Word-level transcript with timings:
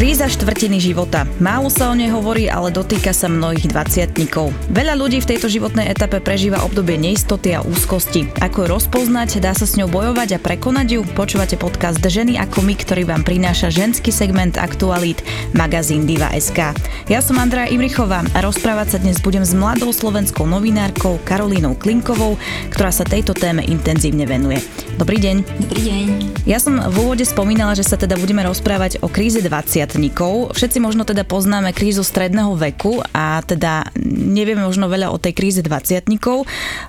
Kríza 0.00 0.32
štvrtiny 0.32 0.80
života. 0.80 1.28
Málo 1.44 1.68
sa 1.68 1.92
o 1.92 1.94
nej 1.94 2.08
hovorí, 2.08 2.48
ale 2.48 2.72
dotýka 2.72 3.12
sa 3.12 3.28
mnohých 3.28 3.68
dvaciatnikov. 3.68 4.48
Veľa 4.72 4.96
ľudí 4.96 5.20
v 5.20 5.28
tejto 5.36 5.52
životnej 5.52 5.92
etape 5.92 6.24
prežíva 6.24 6.64
obdobie 6.64 6.96
neistoty 6.96 7.52
a 7.52 7.60
úzkosti. 7.60 8.32
Ako 8.40 8.64
ju 8.64 8.80
rozpoznať, 8.80 9.44
dá 9.44 9.52
sa 9.52 9.68
s 9.68 9.76
ňou 9.76 9.92
bojovať 9.92 10.28
a 10.32 10.38
prekonať 10.40 10.88
ju? 10.96 11.00
Počúvate 11.04 11.60
podcast 11.60 12.00
Ženy 12.00 12.40
ako 12.40 12.64
my, 12.64 12.80
ktorý 12.80 13.12
vám 13.12 13.28
prináša 13.28 13.68
ženský 13.68 14.08
segment 14.08 14.56
aktualít 14.56 15.20
magazín 15.52 16.08
Diva.sk. 16.08 16.72
Ja 17.12 17.20
som 17.20 17.36
Andrea 17.36 17.68
Imrichová 17.68 18.24
a 18.32 18.40
rozprávať 18.40 18.96
sa 18.96 18.98
dnes 19.04 19.20
budem 19.20 19.44
s 19.44 19.52
mladou 19.52 19.92
slovenskou 19.92 20.48
novinárkou 20.48 21.20
Karolínou 21.28 21.76
Klinkovou, 21.76 22.40
ktorá 22.72 22.88
sa 22.88 23.04
tejto 23.04 23.36
téme 23.36 23.68
intenzívne 23.68 24.24
venuje. 24.24 24.64
Dobrý 24.96 25.20
deň. 25.20 25.44
Dobrý 25.60 25.80
deň. 25.84 26.04
Ja 26.48 26.56
som 26.56 26.80
v 26.80 26.96
úvode 27.04 27.28
spomínala, 27.28 27.76
že 27.76 27.84
sa 27.84 28.00
teda 28.00 28.16
budeme 28.16 28.40
rozprávať 28.48 29.04
o 29.04 29.12
kríze 29.12 29.44
20 29.44 29.89
desiatnikov. 29.90 30.54
Všetci 30.54 30.78
možno 30.78 31.02
teda 31.02 31.26
poznáme 31.26 31.74
krízu 31.74 32.06
stredného 32.06 32.54
veku 32.54 33.02
a 33.10 33.42
teda 33.42 33.90
nevieme 33.98 34.62
možno 34.62 34.86
veľa 34.86 35.10
o 35.10 35.18
tej 35.18 35.34
kríze 35.34 35.60
20 35.66 36.06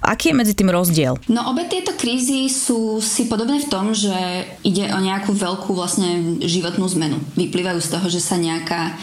Aký 0.05 0.29
je 0.29 0.37
medzi 0.37 0.53
tým 0.53 0.69
rozdiel? 0.69 1.17
No 1.25 1.49
obe 1.49 1.65
tieto 1.65 1.97
krízy 1.97 2.45
sú 2.45 3.01
si 3.01 3.25
podobné 3.25 3.57
v 3.65 3.69
tom, 3.73 3.97
že 3.97 4.45
ide 4.61 4.93
o 4.93 4.99
nejakú 5.01 5.33
veľkú 5.33 5.73
vlastne 5.73 6.37
životnú 6.45 6.85
zmenu. 6.93 7.17
Vyplývajú 7.33 7.79
z 7.81 7.89
toho, 7.89 8.05
že 8.05 8.21
sa 8.21 8.37
nejaká 8.37 8.93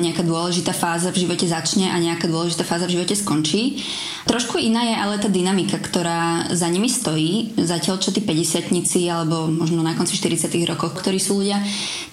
nejaká 0.00 0.24
dôležitá 0.24 0.72
fáza 0.72 1.12
v 1.12 1.28
živote 1.28 1.44
začne 1.44 1.92
a 1.92 2.00
nejaká 2.00 2.24
dôležitá 2.24 2.64
fáza 2.64 2.88
v 2.88 2.96
živote 2.96 3.12
skončí. 3.12 3.84
Trošku 4.24 4.56
iná 4.56 4.80
je 4.86 4.96
ale 4.96 5.20
tá 5.20 5.28
dynamika, 5.28 5.76
ktorá 5.76 6.48
za 6.54 6.70
nimi 6.72 6.88
stojí. 6.88 7.52
Zatiaľ, 7.60 8.00
čo 8.00 8.14
tí 8.14 8.24
50 8.24 8.72
alebo 9.12 9.50
možno 9.52 9.84
na 9.84 9.92
konci 9.92 10.16
40 10.16 10.48
rokov, 10.64 10.96
ktorí 10.96 11.20
sú 11.20 11.44
ľudia, 11.44 11.60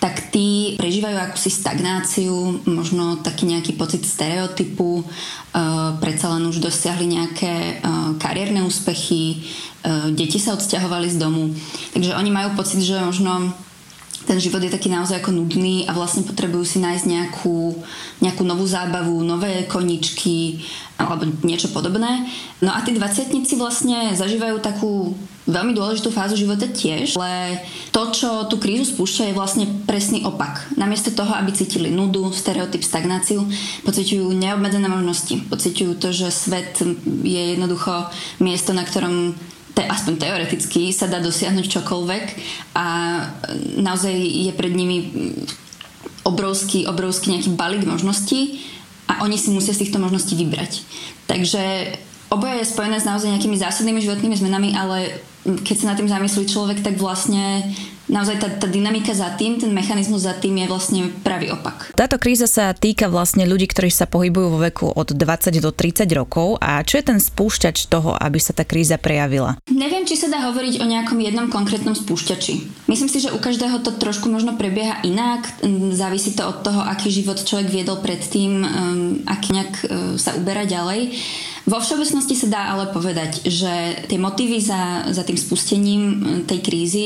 tak 0.04 0.34
tí 0.36 0.76
prežívajú 0.76 1.16
akúsi 1.16 1.48
stagnáciu, 1.54 2.66
možno 2.68 3.23
taký 3.23 3.48
nejaký 3.48 3.78
pocit 3.80 4.03
stereotypu, 4.03 5.06
uh, 5.06 5.96
predsa 6.02 6.34
len 6.36 6.44
už 6.50 6.59
dosiahli 6.59 7.08
nejaké 7.08 7.80
uh, 7.80 8.20
kariérne 8.20 8.68
úspechy, 8.68 9.48
deti 10.12 10.44
sa 10.44 10.59
odsťahovali 10.59 11.08
z 11.08 11.18
domu. 11.18 11.56
Takže 11.96 12.12
oni 12.16 12.31
majú 12.31 12.59
pocit, 12.59 12.84
že 12.84 13.00
možno 13.00 13.56
ten 14.30 14.38
život 14.38 14.61
je 14.61 14.69
taký 14.69 14.94
naozaj 14.94 15.25
ako 15.25 15.33
nudný 15.33 15.89
a 15.89 15.97
vlastne 15.97 16.22
potrebujú 16.22 16.61
si 16.61 16.77
nájsť 16.77 17.05
nejakú, 17.09 17.81
nejakú 18.22 18.45
novú 18.45 18.61
zábavu, 18.69 19.25
nové 19.25 19.66
koničky 19.66 20.61
alebo 21.02 21.25
niečo 21.41 21.73
podobné. 21.73 22.30
No 22.61 22.69
a 22.69 22.85
tí 22.85 22.94
dvaciatnici 22.94 23.57
vlastne 23.57 24.13
zažívajú 24.13 24.61
takú 24.61 25.17
veľmi 25.50 25.73
dôležitú 25.73 26.13
fázu 26.13 26.38
života 26.38 26.69
tiež, 26.69 27.17
ale 27.17 27.57
to, 27.89 28.13
čo 28.13 28.30
tú 28.45 28.61
krízu 28.61 28.85
spúšťa, 28.85 29.33
je 29.33 29.38
vlastne 29.39 29.66
presný 29.89 30.22
opak. 30.22 30.77
Namiesto 30.77 31.09
toho, 31.09 31.33
aby 31.33 31.50
cítili 31.50 31.89
nudu, 31.89 32.30
stereotyp, 32.30 32.85
stagnáciu, 32.85 33.50
pociťujú 33.81 34.30
neobmedzené 34.30 34.85
možnosti. 34.85 35.41
Pociťujú 35.50 35.97
to, 35.97 36.13
že 36.13 36.30
svet 36.30 36.77
je 37.25 37.57
jednoducho 37.57 38.13
miesto, 38.38 38.77
na 38.77 38.85
ktorom 38.85 39.33
te, 39.80 39.88
aspoň 39.88 40.13
teoreticky 40.19 40.91
sa 40.91 41.08
dá 41.08 41.23
dosiahnuť 41.23 41.66
čokoľvek 41.72 42.25
a 42.75 42.88
naozaj 43.80 44.11
je 44.11 44.52
pred 44.52 44.75
nimi 44.75 45.08
obrovský, 46.27 46.83
obrovský 46.83 47.39
nejaký 47.39 47.55
balík 47.55 47.88
možností 47.88 48.59
a 49.07 49.23
oni 49.23 49.39
si 49.39 49.55
musia 49.55 49.72
z 49.72 49.88
týchto 49.88 50.03
možností 50.03 50.35
vybrať. 50.35 50.83
Takže 51.31 51.63
oboje 52.30 52.61
je 52.61 52.72
spojené 52.72 52.97
s 53.02 53.09
naozaj 53.09 53.30
nejakými 53.33 53.58
zásadnými 53.58 54.02
životnými 54.02 54.35
zmenami, 54.38 54.69
ale 54.77 55.22
keď 55.44 55.75
sa 55.75 55.89
nad 55.94 55.97
tým 55.97 56.11
zamyslí 56.11 56.44
človek, 56.45 56.83
tak 56.83 56.99
vlastne 56.99 57.63
naozaj 58.09 58.41
tá, 58.41 58.47
tá 58.50 58.67
dynamika 58.67 59.13
za 59.13 59.31
tým, 59.38 59.62
ten 59.62 59.72
mechanizmus 59.72 60.25
za 60.25 60.34
tým 60.35 60.57
je 60.59 60.68
vlastne 60.68 61.01
pravý 61.23 61.53
opak. 61.53 61.94
Táto 61.94 62.18
kríza 62.18 62.50
sa 62.50 62.73
týka 62.73 63.07
vlastne 63.07 63.45
ľudí, 63.45 63.69
ktorí 63.69 63.94
sa 63.94 64.09
pohybujú 64.09 64.47
vo 64.50 64.59
veku 64.59 64.88
od 64.89 65.13
20 65.13 65.62
do 65.62 65.72
30 65.72 66.09
rokov 66.18 66.57
a 66.59 66.81
čo 66.81 67.00
je 67.00 67.07
ten 67.07 67.19
spúšťač 67.22 67.88
toho, 67.88 68.18
aby 68.18 68.41
sa 68.41 68.51
tá 68.51 68.66
kríza 68.66 68.97
prejavila? 68.97 69.62
Neviem, 69.69 70.03
či 70.03 70.18
sa 70.18 70.28
dá 70.28 70.44
hovoriť 70.50 70.81
o 70.81 70.89
nejakom 70.89 71.22
jednom 71.22 71.47
konkrétnom 71.47 71.94
spúšťači. 71.94 72.89
Myslím 72.89 73.09
si, 73.13 73.22
že 73.22 73.31
u 73.31 73.39
každého 73.39 73.85
to 73.85 73.95
trošku 73.95 74.28
možno 74.28 74.57
prebieha 74.57 75.06
inak, 75.06 75.45
závisí 75.94 76.34
to 76.34 76.50
od 76.50 76.66
toho, 76.66 76.81
aký 76.81 77.13
život 77.13 77.38
človek 77.39 77.69
viedol 77.69 78.01
predtým, 78.01 78.51
um, 78.59 78.66
aký 79.29 79.53
nejak 79.53 79.73
uh, 79.85 79.88
sa 80.18 80.34
uberá 80.35 80.66
ďalej. 80.66 81.13
Vo 81.69 81.78
všeobecnosti 81.78 82.34
sa 82.34 82.47
dá 82.50 82.62
ale 82.74 82.90
povedať, 82.90 83.46
že 83.46 84.02
tie 84.09 84.18
motívy 84.18 84.57
za, 84.57 85.06
za 85.13 85.22
tým 85.22 85.38
spustením 85.38 86.03
tej 86.50 86.59
krízy 86.66 87.06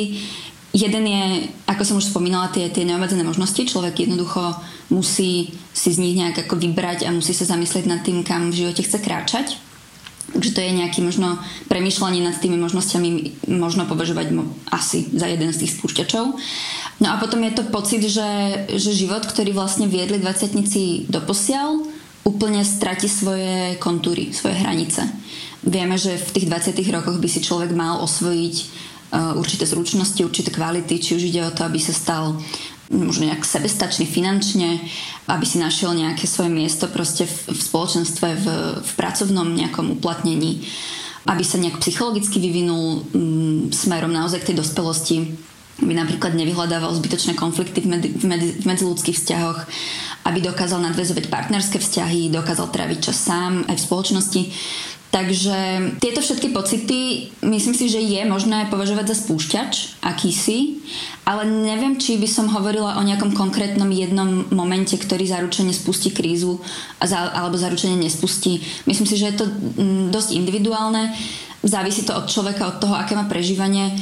Jeden 0.73 1.05
je, 1.05 1.53
ako 1.69 1.85
som 1.85 2.01
už 2.01 2.09
spomínala, 2.09 2.49
tie, 2.49 2.65
tie 2.73 2.81
neobmedzené 2.81 3.21
možnosti. 3.21 3.61
Človek 3.61 4.09
jednoducho 4.09 4.57
musí 4.89 5.53
si 5.69 5.89
z 5.93 6.01
nich 6.01 6.17
nejak 6.17 6.49
ako 6.49 6.57
vybrať 6.57 7.05
a 7.05 7.13
musí 7.13 7.29
sa 7.29 7.45
zamyslieť 7.45 7.85
nad 7.85 8.01
tým, 8.01 8.25
kam 8.25 8.49
v 8.49 8.65
živote 8.65 8.81
chce 8.81 8.97
kráčať. 8.97 9.61
Takže 10.33 10.49
to 10.49 10.65
je 10.65 10.73
nejaký 10.73 11.05
možno 11.05 11.37
premyšľanie 11.69 12.25
nad 12.25 12.33
tými 12.41 12.57
možnosťami 12.57 13.09
možno 13.53 13.85
považovať 13.85 14.33
asi 14.73 15.05
za 15.13 15.29
jeden 15.29 15.53
z 15.53 15.61
tých 15.61 15.77
spúšťačov. 15.77 16.25
No 17.05 17.07
a 17.13 17.21
potom 17.21 17.45
je 17.45 17.53
to 17.53 17.69
pocit, 17.69 18.01
že, 18.09 18.65
že 18.73 18.97
život, 18.97 19.21
ktorý 19.29 19.53
vlastne 19.53 19.85
viedli 19.85 20.17
20 20.17 20.57
doposiaľ, 21.05 21.85
úplne 22.23 22.63
strati 22.63 23.11
svoje 23.11 23.75
kontúry, 23.77 24.31
svoje 24.31 24.55
hranice. 24.59 25.03
Vieme, 25.63 25.95
že 25.95 26.19
v 26.19 26.33
tých 26.39 26.47
20 26.47 26.95
rokoch 26.95 27.19
by 27.19 27.27
si 27.27 27.39
človek 27.43 27.71
mal 27.71 27.99
osvojiť 28.03 28.55
Eh, 29.13 29.33
určité 29.37 29.69
zručnosti, 29.69 30.25
určité 30.25 30.49
kvality, 30.49 30.97
či 30.97 31.13
už 31.13 31.29
ide 31.29 31.45
o 31.45 31.53
to, 31.53 31.69
aby 31.69 31.77
sa 31.77 31.93
stal 31.93 32.33
možno 32.89 33.29
nejak 33.29 33.45
sebestačný 33.45 34.09
finančne, 34.09 34.81
aby 35.29 35.45
si 35.45 35.61
našiel 35.61 35.93
nejaké 35.93 36.25
svoje 36.25 36.49
miesto 36.49 36.89
proste 36.89 37.29
v, 37.29 37.53
v 37.53 37.61
spoločenstve, 37.61 38.27
v, 38.33 38.45
v 38.81 38.91
pracovnom 38.97 39.53
nejakom 39.53 40.01
uplatnení, 40.01 40.65
aby 41.29 41.45
sa 41.45 41.61
nejak 41.61 41.77
psychologicky 41.77 42.41
vyvinul 42.41 43.05
m, 43.13 43.69
mm, 43.69 43.77
smerom 43.77 44.09
naozaj 44.09 44.41
k 44.41 44.49
tej 44.49 44.65
dospelosti, 44.65 45.29
aby 45.85 45.93
napríklad 45.93 46.33
nevyhľadával 46.33 46.97
zbytočné 46.97 47.37
konflikty 47.37 47.85
v, 47.85 47.93
medzi, 47.93 48.09
v, 48.17 48.25
medzi, 48.25 48.49
v 48.57 48.65
medziludských 48.65 49.13
vzťahoch, 49.13 49.59
aby 50.23 50.39
dokázal 50.39 50.79
nadväzovať 50.79 51.27
partnerské 51.27 51.77
vzťahy, 51.79 52.31
dokázal 52.31 52.71
tráviť 52.71 52.99
čas 53.11 53.17
sám 53.19 53.67
aj 53.67 53.75
v 53.75 53.85
spoločnosti. 53.85 54.41
Takže 55.13 55.57
tieto 56.01 56.25
všetky 56.25 56.49
pocity 56.49 57.29
myslím 57.45 57.77
si, 57.77 57.85
že 57.85 58.01
je 58.01 58.25
možné 58.25 58.65
považovať 58.73 59.13
za 59.13 59.15
spúšťač, 59.21 60.01
akýsi, 60.01 60.81
ale 61.21 61.45
neviem, 61.45 62.01
či 62.01 62.17
by 62.17 62.25
som 62.25 62.49
hovorila 62.49 62.97
o 62.97 63.05
nejakom 63.05 63.37
konkrétnom 63.37 63.93
jednom 63.93 64.49
momente, 64.49 64.97
ktorý 64.97 65.29
zaručene 65.29 65.69
spustí 65.69 66.09
krízu 66.09 66.57
alebo 66.97 67.61
zaručene 67.61 67.93
nespustí. 67.93 68.65
Myslím 68.89 69.05
si, 69.05 69.21
že 69.21 69.29
je 69.29 69.37
to 69.37 69.45
mm, 69.45 70.09
dosť 70.09 70.33
individuálne. 70.33 71.13
Závisí 71.61 72.09
to 72.09 72.17
od 72.17 72.25
človeka, 72.25 72.73
od 72.73 72.81
toho, 72.81 72.97
aké 72.97 73.13
má 73.13 73.29
prežívanie. 73.29 73.93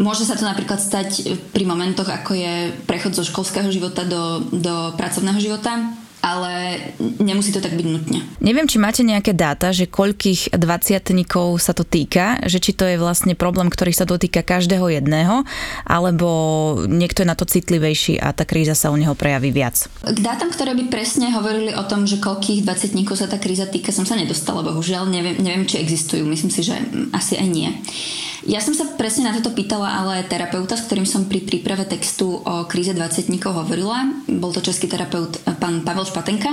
Môže 0.00 0.24
sa 0.24 0.32
to 0.32 0.48
napríklad 0.48 0.80
stať 0.80 1.36
pri 1.52 1.68
momentoch, 1.68 2.08
ako 2.08 2.32
je 2.32 2.72
prechod 2.88 3.12
zo 3.12 3.20
školského 3.20 3.68
života 3.68 4.08
do, 4.08 4.40
do 4.48 4.96
pracovného 4.96 5.36
života 5.36 5.99
ale 6.20 6.80
nemusí 7.20 7.52
to 7.52 7.64
tak 7.64 7.72
byť 7.72 7.86
nutne. 7.88 8.20
Neviem, 8.40 8.68
či 8.68 8.76
máte 8.76 9.00
nejaké 9.00 9.32
dáta, 9.32 9.72
že 9.72 9.88
koľkých 9.88 10.52
dvaciatnikov 10.52 11.56
sa 11.60 11.72
to 11.72 11.84
týka, 11.84 12.40
že 12.44 12.60
či 12.60 12.76
to 12.76 12.84
je 12.84 13.00
vlastne 13.00 13.32
problém, 13.36 13.72
ktorý 13.72 13.92
sa 13.92 14.04
dotýka 14.04 14.44
každého 14.44 15.00
jedného, 15.00 15.44
alebo 15.88 16.28
niekto 16.88 17.24
je 17.24 17.30
na 17.30 17.36
to 17.36 17.48
citlivejší 17.48 18.20
a 18.20 18.32
tá 18.36 18.44
kríza 18.44 18.76
sa 18.76 18.92
u 18.92 18.96
neho 19.00 19.16
prejaví 19.16 19.52
viac. 19.52 19.88
K 20.04 20.20
dátam, 20.20 20.52
ktoré 20.52 20.76
by 20.76 20.92
presne 20.92 21.32
hovorili 21.32 21.72
o 21.72 21.84
tom, 21.88 22.04
že 22.04 22.20
koľkých 22.20 22.64
dvaciatníkov 22.68 23.16
sa 23.16 23.26
tá 23.26 23.40
kríza 23.40 23.64
týka, 23.68 23.90
som 23.90 24.04
sa 24.04 24.16
nedostala, 24.16 24.64
bohužiaľ, 24.64 25.08
neviem, 25.08 25.40
neviem 25.40 25.64
či 25.64 25.80
existujú, 25.80 26.24
myslím 26.28 26.52
si, 26.52 26.60
že 26.64 26.76
asi 27.16 27.40
aj 27.40 27.48
nie. 27.48 27.70
Ja 28.48 28.64
som 28.64 28.72
sa 28.72 28.88
presne 28.96 29.28
na 29.28 29.36
toto 29.36 29.52
pýtala 29.52 30.00
ale 30.00 30.24
terapeuta, 30.24 30.72
s 30.72 30.88
ktorým 30.88 31.04
som 31.04 31.28
pri 31.28 31.44
príprave 31.44 31.84
textu 31.84 32.40
o 32.40 32.64
kríze 32.64 32.96
20 32.96 33.28
hovorila. 33.52 34.24
Bol 34.24 34.56
to 34.56 34.64
český 34.64 34.88
terapeut 34.88 35.36
pán 35.60 35.84
Pavel 35.84 36.08
Špatenka. 36.10 36.50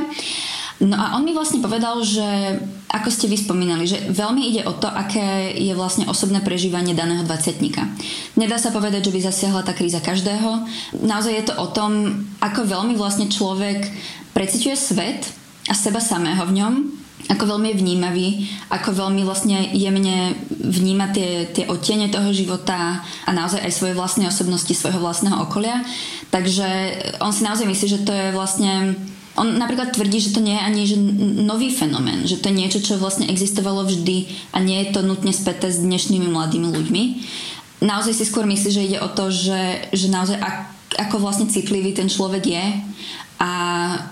No 0.77 0.93
a 0.93 1.17
on 1.17 1.25
mi 1.25 1.33
vlastne 1.33 1.57
povedal, 1.57 2.05
že 2.05 2.61
ako 2.93 3.09
ste 3.09 3.25
vyspomínali, 3.25 3.89
že 3.89 3.97
veľmi 4.13 4.45
ide 4.45 4.61
o 4.69 4.77
to, 4.77 4.85
aké 4.85 5.57
je 5.57 5.73
vlastne 5.73 6.05
osobné 6.05 6.37
prežívanie 6.45 6.93
daného 6.93 7.25
dvacetníka. 7.25 7.89
Nedá 8.37 8.61
sa 8.61 8.69
povedať, 8.69 9.09
že 9.09 9.13
by 9.17 9.19
zasiahla 9.25 9.65
tá 9.65 9.73
kríza 9.73 9.97
každého. 9.97 10.69
Naozaj 11.01 11.33
je 11.33 11.45
to 11.49 11.53
o 11.57 11.67
tom, 11.73 12.21
ako 12.45 12.69
veľmi 12.69 12.93
vlastne 12.93 13.25
človek 13.25 13.89
preciťuje 14.37 14.75
svet 14.77 15.25
a 15.65 15.73
seba 15.73 15.97
samého 15.97 16.45
v 16.45 16.61
ňom 16.61 16.73
ako 17.27 17.43
veľmi 17.43 17.73
je 17.73 17.79
vnímavý, 17.81 18.27
ako 18.71 18.93
veľmi 18.93 19.25
vlastne 19.27 19.73
jemne 19.75 20.37
vníma 20.47 21.11
tie, 21.11 21.49
tie 21.51 21.67
odtiene 21.67 22.07
toho 22.07 22.31
života 22.31 23.03
a 23.25 23.29
naozaj 23.35 23.67
aj 23.67 23.73
svoje 23.73 23.93
vlastné 23.97 24.29
osobnosti, 24.31 24.71
svojho 24.71 25.01
vlastného 25.03 25.43
okolia. 25.43 25.83
Takže 26.31 26.67
on 27.19 27.35
si 27.35 27.43
naozaj 27.43 27.67
myslí, 27.67 27.87
že 27.89 28.05
to 28.07 28.13
je 28.15 28.31
vlastne 28.31 28.95
On 29.37 29.45
napríklad 29.45 29.93
tvrdí, 29.93 30.17
že 30.17 30.33
to 30.33 30.41
nie 30.41 30.57
je 30.57 30.65
ani 30.65 30.81
že 30.89 30.97
nový 31.45 31.69
fenomén, 31.69 32.25
že 32.25 32.41
to 32.41 32.49
je 32.49 32.57
niečo, 32.57 32.79
čo 32.81 32.97
vlastne 32.97 33.29
existovalo 33.29 33.85
vždy 33.85 34.49
a 34.51 34.57
nie 34.57 34.81
je 34.81 34.97
to 34.97 35.05
nutne 35.05 35.29
späté 35.29 35.69
s 35.69 35.77
dnešnými 35.77 36.25
mladými 36.25 36.67
ľuďmi. 36.73 37.03
Naozaj 37.85 38.13
si 38.17 38.25
skôr 38.25 38.49
myslí, 38.49 38.69
že 38.73 38.85
ide 38.89 38.99
o 39.05 39.09
to, 39.13 39.29
že, 39.29 39.93
že 39.93 40.09
naozaj 40.09 40.41
ak, 40.41 40.57
ako 40.97 41.21
vlastne 41.21 41.45
citlivý 41.45 41.93
ten 41.93 42.09
človek 42.09 42.43
je 42.49 42.65
a 43.37 43.51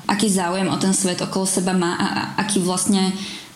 aký 0.06 0.30
záujem 0.30 0.70
o 0.70 0.78
ten 0.78 0.94
svet 0.94 1.18
okolo 1.26 1.50
seba 1.50 1.74
má 1.74 1.98
a, 1.98 2.06
a 2.06 2.22
aký 2.46 2.62
vlastne 2.62 3.10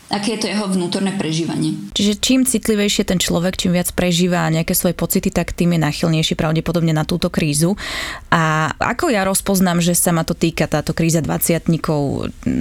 aké 0.10 0.36
je 0.36 0.40
to 0.46 0.48
jeho 0.50 0.66
vnútorné 0.66 1.14
prežívanie. 1.16 1.78
Čiže 1.94 2.14
čím 2.18 2.42
citlivejšie 2.46 3.06
ten 3.06 3.22
človek, 3.22 3.56
čím 3.56 3.78
viac 3.78 3.94
prežíva 3.94 4.50
nejaké 4.50 4.74
svoje 4.74 4.98
pocity, 4.98 5.30
tak 5.30 5.54
tým 5.54 5.78
je 5.78 5.80
náchylnejší 5.86 6.34
pravdepodobne 6.34 6.92
na 6.92 7.06
túto 7.06 7.30
krízu. 7.30 7.78
A 8.34 8.74
ako 8.78 9.14
ja 9.14 9.24
rozpoznám, 9.24 9.80
že 9.80 9.94
sa 9.94 10.10
ma 10.10 10.26
to 10.26 10.34
týka 10.34 10.66
táto 10.66 10.98
kríza 10.98 11.22
20 11.22 11.70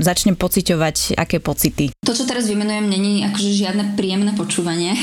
začnem 0.04 0.36
pociťovať 0.36 1.16
aké 1.16 1.40
pocity? 1.40 1.90
To, 2.04 2.12
čo 2.12 2.28
teraz 2.28 2.46
vymenujem, 2.48 2.84
není 2.88 3.24
akože 3.24 3.50
žiadne 3.52 3.96
príjemné 3.96 4.36
počúvanie. 4.36 4.92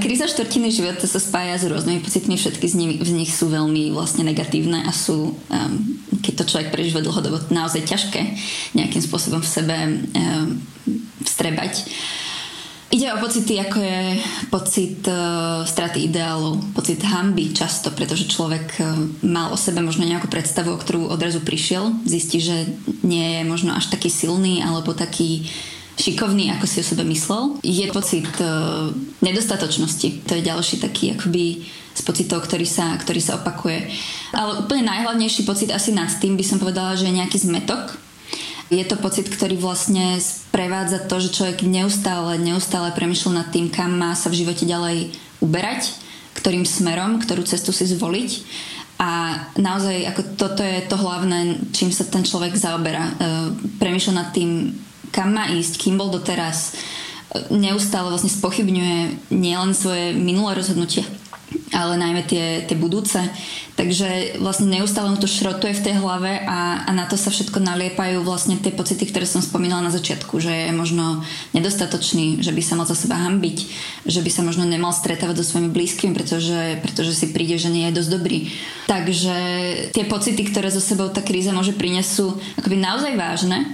kríza 0.00 0.26
štvrtiny 0.28 0.72
života 0.72 1.04
sa 1.04 1.20
spája 1.20 1.60
s 1.60 1.68
rôznymi 1.68 2.00
pocitmi, 2.00 2.34
všetky 2.40 2.66
z 2.66 2.74
nich, 2.74 2.92
z 3.00 3.12
nich 3.12 3.30
sú 3.30 3.52
veľmi 3.52 3.92
vlastne 3.92 4.24
negatívne 4.24 4.84
a 4.84 4.90
sú, 4.92 5.36
um, 5.36 5.72
keď 6.24 6.32
to 6.40 6.48
človek 6.48 6.68
prežíva 6.72 7.04
dlhodobo, 7.04 7.40
naozaj 7.52 7.84
ťažké 7.84 8.20
nejakým 8.76 9.02
spôsobom 9.04 9.42
sebe 9.50 10.06
vstrebať. 11.26 11.90
Ide 12.90 13.06
o 13.14 13.22
pocity, 13.22 13.54
ako 13.62 13.78
je 13.78 14.18
pocit 14.50 14.98
uh, 15.06 15.62
straty 15.62 16.10
ideálov, 16.10 16.74
pocit 16.74 16.98
hamby 17.06 17.54
často, 17.54 17.94
pretože 17.94 18.26
človek 18.26 18.66
uh, 18.82 19.06
mal 19.22 19.54
o 19.54 19.58
sebe 19.58 19.78
možno 19.78 20.02
nejakú 20.02 20.26
predstavu, 20.26 20.74
o 20.74 20.80
ktorú 20.82 21.06
odrazu 21.06 21.38
prišiel, 21.38 21.94
zistí, 22.02 22.42
že 22.42 22.66
nie 23.06 23.38
je 23.38 23.42
možno 23.46 23.78
až 23.78 23.94
taký 23.94 24.10
silný 24.10 24.58
alebo 24.66 24.90
taký 24.90 25.46
šikovný, 26.02 26.50
ako 26.50 26.66
si 26.66 26.82
o 26.82 26.88
sebe 26.90 27.06
myslel. 27.06 27.62
Je 27.62 27.86
pocit 27.94 28.26
uh, 28.42 28.90
nedostatočnosti, 29.22 30.26
to 30.26 30.32
je 30.34 30.48
ďalší 30.50 30.82
taký 30.82 31.14
akoby 31.14 31.62
z 31.94 32.02
pocitov, 32.02 32.42
ktorý 32.42 32.66
sa, 32.66 32.98
ktorý 32.98 33.22
sa 33.22 33.38
opakuje. 33.38 33.86
Ale 34.34 34.66
úplne 34.66 34.90
najhlavnejší 34.90 35.46
pocit 35.46 35.70
asi 35.70 35.94
nad 35.94 36.10
tým 36.18 36.34
by 36.34 36.42
som 36.42 36.58
povedala, 36.58 36.98
že 36.98 37.06
je 37.06 37.18
nejaký 37.22 37.38
zmetok, 37.38 38.09
je 38.70 38.84
to 38.86 38.94
pocit, 39.02 39.26
ktorý 39.26 39.58
vlastne 39.58 40.22
sprevádza 40.22 41.02
to, 41.10 41.18
že 41.18 41.34
človek 41.34 41.66
neustále, 41.66 42.38
neustále 42.38 42.94
premyšľa 42.94 43.42
nad 43.42 43.48
tým, 43.50 43.66
kam 43.66 43.98
má 43.98 44.14
sa 44.14 44.30
v 44.30 44.46
živote 44.46 44.62
ďalej 44.62 45.10
uberať, 45.42 45.98
ktorým 46.38 46.62
smerom, 46.62 47.18
ktorú 47.18 47.42
cestu 47.42 47.74
si 47.74 47.90
zvoliť. 47.90 48.30
A 49.02 49.42
naozaj 49.58 50.14
ako 50.14 50.22
toto 50.38 50.62
je 50.62 50.86
to 50.86 50.94
hlavné, 50.94 51.58
čím 51.74 51.90
sa 51.90 52.06
ten 52.06 52.22
človek 52.22 52.54
zaoberá. 52.54 53.10
E, 53.10 53.12
premyšľa 53.82 54.14
nad 54.14 54.28
tým, 54.30 54.76
kam 55.10 55.34
má 55.34 55.50
ísť, 55.50 55.80
kým 55.80 55.98
bol 55.98 56.12
doteraz. 56.12 56.70
E, 56.70 57.50
neustále 57.50 58.12
vlastne 58.12 58.30
spochybňuje 58.30 59.32
nielen 59.34 59.72
svoje 59.74 60.14
minulé 60.14 60.54
rozhodnutia, 60.54 61.02
ale 61.70 61.94
najmä 61.98 62.22
tie, 62.26 62.66
tie 62.66 62.76
budúce. 62.78 63.18
Takže 63.78 64.36
vlastne 64.42 64.68
neustále 64.68 65.08
to 65.16 65.30
šrotuje 65.30 65.72
v 65.72 65.84
tej 65.88 65.94
hlave 66.02 66.42
a, 66.44 66.84
a 66.84 66.90
na 66.92 67.08
to 67.08 67.16
sa 67.16 67.32
všetko 67.32 67.64
naliepajú 67.64 68.20
vlastne 68.20 68.60
tie 68.60 68.74
pocity, 68.74 69.08
ktoré 69.08 69.24
som 69.24 69.40
spomínala 69.40 69.88
na 69.88 69.94
začiatku, 69.94 70.36
že 70.36 70.68
je 70.68 70.72
možno 70.74 71.24
nedostatočný, 71.56 72.44
že 72.44 72.52
by 72.52 72.62
sa 72.62 72.76
mal 72.76 72.84
za 72.84 72.98
seba 72.98 73.16
hambiť, 73.16 73.58
že 74.04 74.20
by 74.20 74.30
sa 74.30 74.44
možno 74.44 74.68
nemal 74.68 74.92
stretávať 74.92 75.40
so 75.40 75.56
svojimi 75.56 75.72
blízkymi, 75.72 76.12
pretože, 76.12 76.82
pretože 76.84 77.16
si 77.16 77.32
príde, 77.32 77.56
že 77.56 77.72
nie 77.72 77.88
je 77.88 77.96
dosť 77.96 78.10
dobrý. 78.12 78.38
Takže 78.84 79.36
tie 79.96 80.04
pocity, 80.04 80.42
ktoré 80.50 80.68
zo 80.68 80.82
sebou 80.82 81.08
tá 81.08 81.24
kríza 81.24 81.54
môže 81.54 81.72
priniesť, 81.72 82.10
sú 82.10 82.36
akoby 82.60 82.76
naozaj 82.76 83.16
vážne. 83.16 83.64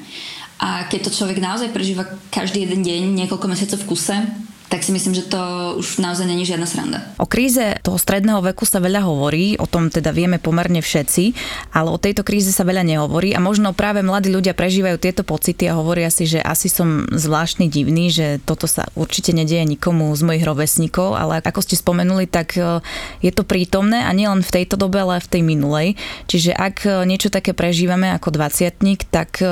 A 0.57 0.89
keď 0.89 1.11
to 1.11 1.17
človek 1.21 1.37
naozaj 1.43 1.69
prežíva 1.69 2.09
každý 2.33 2.65
jeden 2.65 2.81
deň, 2.81 3.27
niekoľko 3.27 3.47
mesiacov 3.51 3.85
v 3.85 3.89
kuse, 3.93 4.17
tak 4.67 4.83
si 4.83 4.91
myslím, 4.91 5.15
že 5.15 5.31
to 5.31 5.41
už 5.79 6.03
naozaj 6.03 6.27
není 6.27 6.43
žiadna 6.43 6.67
sranda. 6.67 6.99
O 7.23 7.27
kríze 7.31 7.79
toho 7.87 7.95
stredného 7.95 8.43
veku 8.43 8.67
sa 8.67 8.83
veľa 8.83 9.07
hovorí, 9.07 9.55
o 9.63 9.71
tom 9.71 9.95
teda 9.95 10.11
vieme 10.11 10.43
pomerne 10.43 10.83
všetci, 10.83 11.25
ale 11.71 11.95
o 11.95 12.03
tejto 12.03 12.27
kríze 12.27 12.51
sa 12.51 12.67
veľa 12.67 12.83
nehovorí 12.83 13.31
a 13.31 13.39
možno 13.39 13.71
práve 13.71 14.03
mladí 14.03 14.27
ľudia 14.27 14.59
prežívajú 14.59 14.99
tieto 14.99 15.23
pocity 15.23 15.71
a 15.71 15.79
hovoria 15.79 16.11
si, 16.11 16.27
že 16.27 16.43
asi 16.43 16.67
som 16.67 17.07
zvláštny 17.15 17.71
divný, 17.71 18.11
že 18.11 18.43
toto 18.43 18.67
sa 18.67 18.91
určite 18.99 19.31
nedieje 19.31 19.63
nikomu 19.63 20.11
z 20.19 20.23
mojich 20.27 20.43
rovesníkov, 20.43 21.15
ale 21.15 21.39
ako 21.39 21.63
ste 21.63 21.79
spomenuli, 21.79 22.27
tak 22.27 22.59
e, 22.59 22.83
je 23.23 23.31
to 23.31 23.47
prítomné 23.47 24.03
a 24.03 24.11
nielen 24.11 24.43
v 24.43 24.51
tejto 24.51 24.75
dobe, 24.75 24.99
ale 24.99 25.23
v 25.23 25.31
tej 25.31 25.43
minulej. 25.47 25.89
Čiže 26.27 26.51
ak 26.51 26.77
e, 26.83 26.91
niečo 27.07 27.31
také 27.31 27.55
prežívame 27.55 28.11
ako 28.11 28.35
dvaciatník, 28.35 29.07
tak 29.15 29.39
e, 29.39 29.47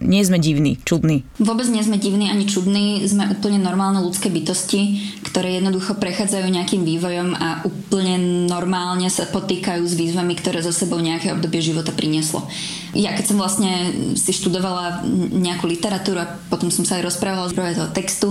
nie 0.00 0.24
sme 0.24 0.40
divní, 0.40 0.80
čudní. 0.88 1.28
Vôbec 1.36 1.68
nie 1.68 1.84
sme 1.84 2.00
divní 2.00 2.32
ani 2.32 2.48
čudní, 2.48 3.04
sme 3.04 3.28
úplne 3.28 3.60
normálne 3.60 4.00
ľudské 4.00 4.32
bytosti 4.32 4.53
bytosti, 4.54 5.02
ktoré 5.26 5.58
jednoducho 5.58 5.98
prechádzajú 5.98 6.46
nejakým 6.46 6.86
vývojom 6.86 7.34
a 7.34 7.66
úplne 7.66 8.46
normálne 8.46 9.10
sa 9.10 9.26
potýkajú 9.26 9.82
s 9.82 9.98
výzvami, 9.98 10.38
ktoré 10.38 10.62
za 10.62 10.70
sebou 10.70 11.02
nejaké 11.02 11.34
obdobie 11.34 11.58
života 11.58 11.90
prinieslo. 11.90 12.46
Ja 12.94 13.10
keď 13.10 13.34
som 13.34 13.42
vlastne 13.42 13.90
si 14.14 14.30
študovala 14.30 15.02
nejakú 15.34 15.66
literatúru 15.66 16.22
a 16.22 16.30
potom 16.46 16.70
som 16.70 16.86
sa 16.86 17.02
aj 17.02 17.10
rozprávala 17.10 17.50
z 17.50 17.58
toho 17.58 17.90
textu, 17.90 18.28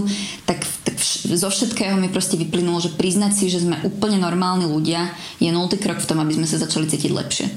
tak, 0.47 0.63
tak 0.87 0.95
zo 1.27 1.51
všetkého 1.51 1.99
mi 1.99 2.07
proste 2.07 2.39
vyplynulo, 2.39 2.79
že 2.79 2.95
priznať 2.95 3.35
si, 3.35 3.51
že 3.51 3.67
sme 3.67 3.83
úplne 3.83 4.15
normálni 4.23 4.63
ľudia 4.63 5.11
je 5.43 5.51
nultý 5.51 5.75
krok 5.75 5.99
v 5.99 6.07
tom, 6.07 6.23
aby 6.23 6.39
sme 6.39 6.47
sa 6.47 6.55
začali 6.55 6.87
cítiť 6.87 7.11
lepšie. 7.11 7.47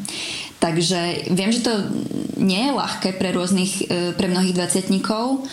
Takže 0.59 1.31
viem, 1.31 1.55
že 1.55 1.63
to 1.63 1.73
nie 2.43 2.67
je 2.67 2.73
ľahké 2.75 3.15
pre 3.21 3.31
rôznych, 3.31 3.73
e, 3.87 4.17
pre 4.17 4.27
mnohých 4.27 4.57
dvaciatníkov, 4.57 5.47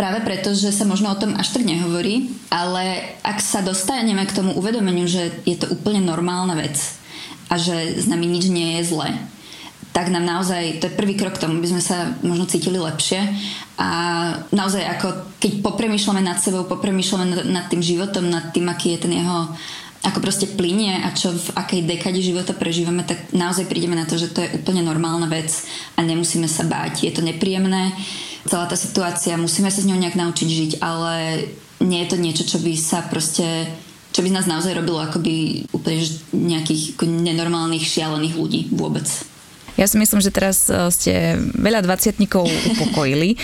práve 0.00 0.24
preto, 0.24 0.56
že 0.56 0.72
sa 0.72 0.88
možno 0.88 1.12
o 1.12 1.20
tom 1.20 1.36
až 1.36 1.52
tak 1.52 1.68
nehovorí, 1.68 2.32
ale 2.48 3.12
ak 3.20 3.36
sa 3.36 3.60
dostaneme 3.60 4.24
k 4.24 4.32
tomu 4.32 4.56
uvedomeniu, 4.56 5.04
že 5.04 5.28
je 5.44 5.60
to 5.60 5.68
úplne 5.68 6.00
normálna 6.00 6.56
vec 6.56 6.80
a 7.52 7.60
že 7.60 8.00
s 8.00 8.08
nami 8.08 8.24
nič 8.24 8.48
nie 8.48 8.80
je 8.80 8.96
zlé, 8.96 9.20
tak 9.92 10.08
nám 10.08 10.24
naozaj, 10.24 10.80
to 10.80 10.88
je 10.88 10.96
prvý 10.96 11.20
krok 11.20 11.36
k 11.36 11.44
tomu, 11.44 11.60
aby 11.60 11.68
sme 11.68 11.84
sa 11.84 12.16
možno 12.24 12.48
cítili 12.48 12.80
lepšie 12.80 13.20
a 13.76 13.90
naozaj 14.48 14.88
ako 14.88 15.36
keď 15.36 15.52
popremýšľame 15.68 16.24
nad 16.24 16.40
sebou, 16.40 16.64
popremýšľame 16.64 17.52
nad 17.52 17.68
tým 17.68 17.84
životom, 17.84 18.24
nad 18.32 18.56
tým, 18.56 18.72
aký 18.72 18.96
je 18.96 19.04
ten 19.04 19.12
jeho 19.20 19.52
ako 20.00 20.24
proste 20.24 20.48
plinie 20.56 20.96
a 20.96 21.12
čo 21.12 21.28
v 21.28 21.48
akej 21.60 21.84
dekade 21.84 22.24
života 22.24 22.56
prežívame, 22.56 23.04
tak 23.04 23.36
naozaj 23.36 23.68
prídeme 23.68 23.92
na 23.92 24.08
to, 24.08 24.16
že 24.16 24.32
to 24.32 24.40
je 24.40 24.56
úplne 24.56 24.80
normálna 24.80 25.28
vec 25.28 25.52
a 25.92 26.00
nemusíme 26.00 26.48
sa 26.48 26.64
báť. 26.64 27.04
Je 27.04 27.12
to 27.12 27.20
nepríjemné, 27.20 27.92
celá 28.48 28.64
tá 28.68 28.76
situácia, 28.76 29.40
musíme 29.40 29.68
sa 29.68 29.82
s 29.82 29.88
ňou 29.88 29.98
nejak 29.98 30.16
naučiť 30.16 30.48
žiť, 30.48 30.72
ale 30.80 31.44
nie 31.80 32.04
je 32.04 32.10
to 32.12 32.16
niečo, 32.20 32.44
čo 32.44 32.58
by 32.60 32.72
sa 32.76 33.04
proste 33.08 33.68
čo 34.10 34.26
by 34.26 34.28
z 34.34 34.36
nás 34.42 34.50
naozaj 34.50 34.74
robilo 34.74 34.98
akoby 34.98 35.64
úplne 35.70 36.02
nejakých 36.34 36.98
ako 36.98 37.04
nenormálnych, 37.06 37.86
šialených 37.86 38.34
ľudí 38.34 38.60
vôbec. 38.74 39.06
Ja 39.78 39.86
si 39.86 39.96
myslím, 39.98 40.22
že 40.22 40.34
teraz 40.34 40.66
e, 40.66 40.90
ste 40.90 41.38
veľa 41.58 41.84
dvaciatníkov 41.84 42.46
upokojili. 42.74 43.36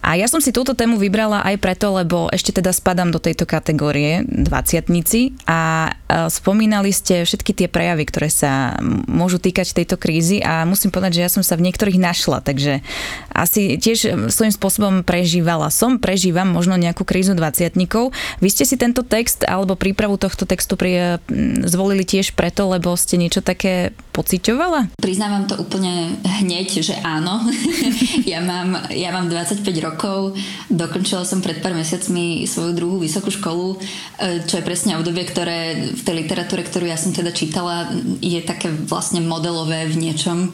A 0.00 0.16
ja 0.16 0.26
som 0.26 0.40
si 0.42 0.52
túto 0.52 0.76
tému 0.76 1.00
vybrala 1.00 1.44
aj 1.44 1.56
preto, 1.60 1.92
lebo 1.94 2.28
ešte 2.32 2.56
teda 2.56 2.72
spadám 2.74 3.14
do 3.14 3.20
tejto 3.22 3.44
kategórie 3.44 4.24
dvaciatnici 4.24 5.36
a 5.46 5.90
e, 5.90 6.28
spomínali 6.28 6.90
ste 6.92 7.24
všetky 7.24 7.52
tie 7.56 7.68
prejavy, 7.70 8.04
ktoré 8.08 8.28
sa 8.28 8.76
môžu 9.06 9.38
týkať 9.40 9.72
tejto 9.72 9.96
krízy 9.96 10.42
a 10.42 10.66
musím 10.66 10.90
povedať, 10.90 11.20
že 11.20 11.24
ja 11.26 11.30
som 11.30 11.44
sa 11.44 11.54
v 11.56 11.68
niektorých 11.70 12.00
našla, 12.00 12.42
takže 12.42 12.82
asi 13.30 13.76
tiež 13.78 14.30
svojím 14.32 14.54
spôsobom 14.54 14.94
prežívala 15.06 15.70
som, 15.70 16.00
prežívam 16.00 16.50
možno 16.50 16.74
nejakú 16.80 17.06
krízu 17.06 17.32
dvaciatníkov. 17.36 18.10
Vy 18.42 18.48
ste 18.50 18.64
si 18.66 18.76
tento 18.80 19.06
text 19.06 19.46
alebo 19.46 19.78
prípravu 19.78 20.16
tohto 20.18 20.44
textu 20.44 20.74
pri, 20.74 21.22
zvolili 21.64 22.02
tiež 22.02 22.34
preto, 22.34 22.66
lebo 22.70 22.94
ste 22.98 23.20
niečo 23.20 23.44
také 23.44 23.94
pociťovala? 24.10 24.94
Priznávam 24.98 25.46
to 25.46 25.62
úplne 25.70 26.18
hneď, 26.42 26.82
že 26.82 26.98
áno. 27.06 27.46
ja, 28.26 28.42
mám, 28.42 28.90
ja 28.90 29.14
mám 29.14 29.30
25 29.30 29.62
rokov, 29.86 30.34
dokončila 30.66 31.22
som 31.22 31.38
pred 31.38 31.62
pár 31.62 31.78
mesiacmi 31.78 32.42
svoju 32.50 32.74
druhú 32.74 32.98
vysokú 32.98 33.30
školu, 33.30 33.78
e, 34.18 34.42
čo 34.50 34.58
je 34.58 34.66
presne 34.66 34.98
obdobie, 34.98 35.22
ktoré 35.30 35.94
v 35.94 36.02
tej 36.02 36.26
literatúre, 36.26 36.66
ktorú 36.66 36.90
ja 36.90 36.98
som 36.98 37.14
teda 37.14 37.30
čítala, 37.30 37.86
je 38.18 38.42
také 38.42 38.66
vlastne 38.66 39.22
modelové 39.22 39.86
v 39.86 40.10
niečom 40.10 40.50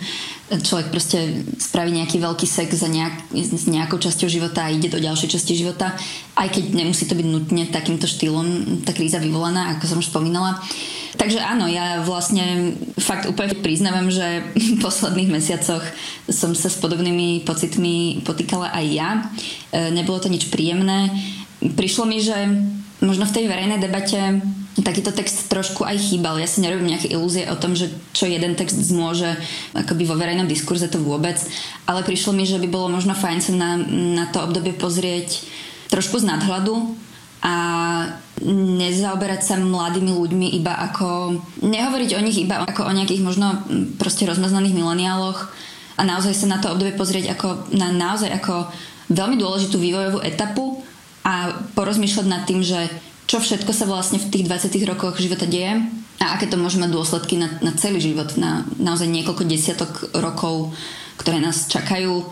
človek 0.47 0.95
proste 0.95 1.43
spraví 1.59 1.91
nejaký 1.91 2.23
veľký 2.23 2.47
sex 2.47 2.79
za 2.79 2.87
nejak, 2.87 3.35
s 3.35 3.67
nejakou 3.67 3.99
časťou 3.99 4.31
života 4.31 4.63
a 4.63 4.71
ide 4.71 4.87
do 4.87 5.03
ďalšej 5.03 5.33
časti 5.35 5.59
života, 5.59 5.91
aj 6.39 6.49
keď 6.55 6.65
nemusí 6.71 7.11
to 7.11 7.19
byť 7.19 7.27
nutne 7.27 7.67
takýmto 7.67 8.07
štýlom 8.07 8.79
tá 8.87 8.95
kríza 8.95 9.19
vyvolaná, 9.19 9.75
ako 9.75 9.85
som 9.91 9.99
už 9.99 10.07
spomínala. 10.15 10.63
Takže 11.17 11.41
áno, 11.41 11.65
ja 11.65 12.05
vlastne 12.05 12.77
fakt 13.01 13.25
úplne 13.25 13.57
priznávam, 13.57 14.13
že 14.13 14.45
v 14.53 14.77
posledných 14.85 15.33
mesiacoch 15.33 15.83
som 16.29 16.53
sa 16.53 16.69
s 16.69 16.77
podobnými 16.77 17.43
pocitmi 17.49 18.21
potýkala 18.23 18.69
aj 18.73 18.85
ja. 18.93 19.11
E, 19.73 19.91
nebolo 19.97 20.21
to 20.21 20.29
nič 20.29 20.53
príjemné. 20.53 21.09
Prišlo 21.65 22.05
mi, 22.05 22.21
že 22.21 22.37
možno 23.01 23.25
v 23.25 23.35
tej 23.35 23.45
verejnej 23.49 23.81
debate 23.81 24.45
takýto 24.77 25.09
text 25.13 25.49
trošku 25.49 25.89
aj 25.89 25.97
chýbal. 25.97 26.37
Ja 26.37 26.45
si 26.45 26.61
nerobím 26.61 26.93
nejaké 26.93 27.09
ilúzie 27.09 27.49
o 27.49 27.57
tom, 27.57 27.73
že 27.73 27.89
čo 28.13 28.29
jeden 28.29 28.53
text 28.61 28.77
zmôže 28.77 29.33
akoby 29.73 30.05
vo 30.05 30.21
verejnom 30.21 30.45
diskurze 30.45 30.93
to 30.93 31.01
vôbec, 31.01 31.41
ale 31.89 32.05
prišlo 32.05 32.37
mi, 32.37 32.45
že 32.45 32.61
by 32.61 32.69
bolo 32.69 32.93
možno 32.93 33.17
fajn 33.17 33.41
sa 33.41 33.53
na, 33.57 33.71
na 34.21 34.25
to 34.29 34.45
obdobie 34.45 34.77
pozrieť 34.77 35.49
trošku 35.89 36.21
z 36.21 36.29
nadhľadu 36.29 36.93
a 37.41 37.55
nezaoberať 38.45 39.41
sa 39.41 39.55
mladými 39.57 40.13
ľuďmi 40.13 40.47
iba 40.61 40.77
ako... 40.77 41.39
Nehovoriť 41.65 42.11
o 42.17 42.21
nich 42.21 42.37
iba 42.37 42.61
ako 42.65 42.85
o 42.85 42.93
nejakých 42.93 43.25
možno 43.25 43.65
proste 43.97 44.29
rozmaznaných 44.29 44.77
mileniáloch 44.77 45.49
a 45.97 46.03
naozaj 46.05 46.37
sa 46.37 46.47
na 46.47 46.61
to 46.61 46.69
obdobie 46.69 46.93
pozrieť 46.93 47.33
ako 47.33 47.73
na 47.73 47.89
naozaj 47.89 48.29
ako 48.29 48.69
veľmi 49.09 49.41
dôležitú 49.41 49.81
vývojovú 49.81 50.21
etapu 50.21 50.85
a 51.25 51.57
porozmýšľať 51.73 52.27
nad 52.29 52.45
tým, 52.45 52.61
že 52.61 52.93
čo 53.27 53.43
všetko 53.43 53.73
sa 53.75 53.89
vlastne 53.89 54.23
v 54.23 54.31
tých 54.31 54.47
20 54.47 54.71
rokoch 54.87 55.19
života 55.19 55.49
deje 55.49 55.83
a 56.23 56.25
aké 56.37 56.47
to 56.47 56.61
môže 56.61 56.79
mať 56.79 56.91
dôsledky 56.93 57.41
na, 57.41 57.51
na 57.65 57.75
celý 57.75 57.99
život, 57.99 58.37
na 58.39 58.63
naozaj 58.79 59.11
niekoľko 59.11 59.43
desiatok 59.49 59.91
rokov, 60.15 60.77
ktoré 61.19 61.43
nás 61.43 61.67
čakajú. 61.67 62.23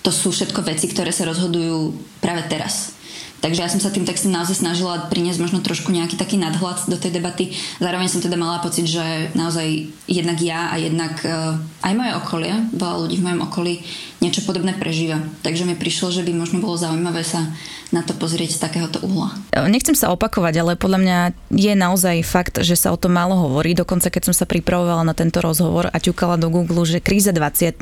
To 0.00 0.10
sú 0.10 0.32
všetko 0.32 0.64
veci, 0.64 0.88
ktoré 0.88 1.12
sa 1.12 1.28
rozhodujú 1.28 1.92
práve 2.24 2.48
teraz. 2.48 2.96
Takže 3.40 3.64
ja 3.64 3.72
som 3.72 3.80
sa 3.80 3.88
tým 3.88 4.04
textom 4.04 4.28
naozaj 4.36 4.60
snažila 4.60 5.08
priniesť 5.08 5.40
možno 5.40 5.64
trošku 5.64 5.88
nejaký 5.88 6.20
taký 6.20 6.36
nadhľad 6.36 6.92
do 6.92 6.96
tej 7.00 7.16
debaty. 7.16 7.56
Zároveň 7.80 8.12
som 8.12 8.20
teda 8.20 8.36
mala 8.36 8.60
pocit, 8.60 8.84
že 8.84 9.32
naozaj 9.32 9.88
jednak 10.04 10.38
ja 10.44 10.68
a 10.68 10.76
jednak 10.76 11.16
uh, 11.24 11.56
aj 11.80 11.92
moje 11.96 12.12
okolie, 12.20 12.52
veľa 12.76 12.96
ľudí 13.00 13.16
v 13.16 13.24
mojom 13.24 13.40
okolí 13.48 13.74
niečo 14.20 14.44
podobné 14.44 14.76
prežíva. 14.76 15.24
Takže 15.40 15.64
mi 15.64 15.72
prišlo, 15.72 16.12
že 16.12 16.20
by 16.20 16.36
možno 16.36 16.60
bolo 16.60 16.76
zaujímavé 16.76 17.24
sa 17.24 17.48
na 17.88 18.04
to 18.04 18.12
pozrieť 18.12 18.60
z 18.60 18.62
takéhoto 18.62 19.00
uhla. 19.00 19.32
Nechcem 19.72 19.96
sa 19.96 20.12
opakovať, 20.12 20.60
ale 20.60 20.72
podľa 20.76 21.00
mňa 21.00 21.18
je 21.48 21.72
naozaj 21.72 22.20
fakt, 22.22 22.60
že 22.60 22.76
sa 22.76 22.92
o 22.92 23.00
tom 23.00 23.16
málo 23.16 23.40
hovorí. 23.40 23.72
Dokonca 23.72 24.12
keď 24.12 24.30
som 24.30 24.34
sa 24.36 24.44
pripravovala 24.44 25.02
na 25.02 25.16
tento 25.16 25.40
rozhovor 25.40 25.88
a 25.88 25.96
ťukala 25.96 26.36
do 26.36 26.52
Google, 26.52 26.84
že 26.84 27.00
kríza 27.00 27.32
20 27.32 27.80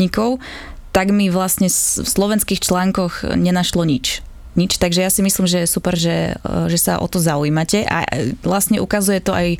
tak 0.89 1.13
mi 1.13 1.29
vlastne 1.29 1.69
v 1.69 2.09
slovenských 2.09 2.65
článkoch 2.65 3.37
nenašlo 3.37 3.85
nič 3.85 4.25
nič. 4.57 4.81
Takže 4.81 5.05
ja 5.05 5.11
si 5.13 5.21
myslím, 5.21 5.47
že 5.51 5.65
je 5.65 5.69
super, 5.69 5.95
že, 5.99 6.39
e, 6.39 6.71
že 6.73 6.79
sa 6.79 7.03
o 7.03 7.07
to 7.11 7.21
zaujímate 7.21 7.85
a 7.85 8.07
e, 8.09 8.33
vlastne 8.41 8.81
ukazuje 8.81 9.21
to 9.21 9.35
aj 9.35 9.49
e, 9.55 9.59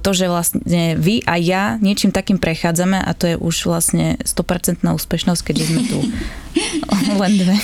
to, 0.00 0.10
že 0.14 0.26
vlastne 0.30 0.96
vy 0.96 1.20
a 1.28 1.36
ja 1.36 1.76
niečím 1.82 2.14
takým 2.14 2.40
prechádzame 2.40 2.98
a 3.02 3.10
to 3.12 3.34
je 3.34 3.36
už 3.36 3.68
vlastne 3.68 4.16
100% 4.22 4.84
úspešnosť, 4.84 5.42
keďže 5.44 5.64
sme 5.68 5.82
tu 5.90 5.98
len 7.22 7.32
dve. 7.34 7.56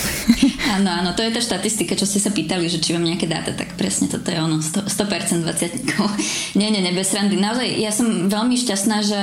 Áno, 0.70 0.90
áno, 0.90 1.10
to 1.14 1.22
je 1.22 1.34
tá 1.34 1.40
štatistika, 1.42 1.94
čo 1.94 2.06
ste 2.06 2.18
sa 2.18 2.34
pýtali, 2.34 2.66
že 2.66 2.82
či 2.82 2.94
mám 2.94 3.06
nejaké 3.06 3.26
dáta, 3.26 3.54
tak 3.54 3.74
presne 3.78 4.10
toto 4.10 4.30
je 4.30 4.38
ono, 4.38 4.58
100%, 4.58 4.90
100% 4.90 5.46
20 5.46 6.58
Nie, 6.58 6.74
nie, 6.74 6.82
nie, 6.82 6.94
bez 6.94 7.14
randy. 7.14 7.38
Naozaj, 7.38 7.66
ja 7.78 7.94
som 7.94 8.26
veľmi 8.26 8.58
šťastná, 8.58 8.96
že 9.06 9.20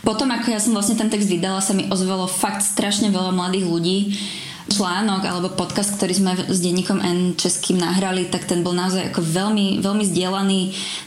potom, 0.00 0.32
ako 0.32 0.48
ja 0.52 0.60
som 0.60 0.72
vlastne 0.72 0.96
ten 0.96 1.12
text 1.12 1.28
vydala, 1.28 1.64
sa 1.64 1.76
mi 1.76 1.88
ozvalo 1.88 2.24
fakt 2.28 2.64
strašne 2.64 3.12
veľa 3.12 3.32
mladých 3.32 3.66
ľudí, 3.68 3.98
článok 4.70 5.22
alebo 5.26 5.54
podcast, 5.54 5.96
ktorý 5.98 6.12
sme 6.14 6.32
s 6.46 6.58
denníkom 6.62 7.02
N 7.02 7.34
českým 7.34 7.80
nahrali, 7.80 8.30
tak 8.30 8.46
ten 8.46 8.62
bol 8.62 8.76
naozaj 8.76 9.10
ako 9.10 9.22
veľmi, 9.22 9.82
veľmi 9.82 10.04
zdieľaný. 10.06 10.60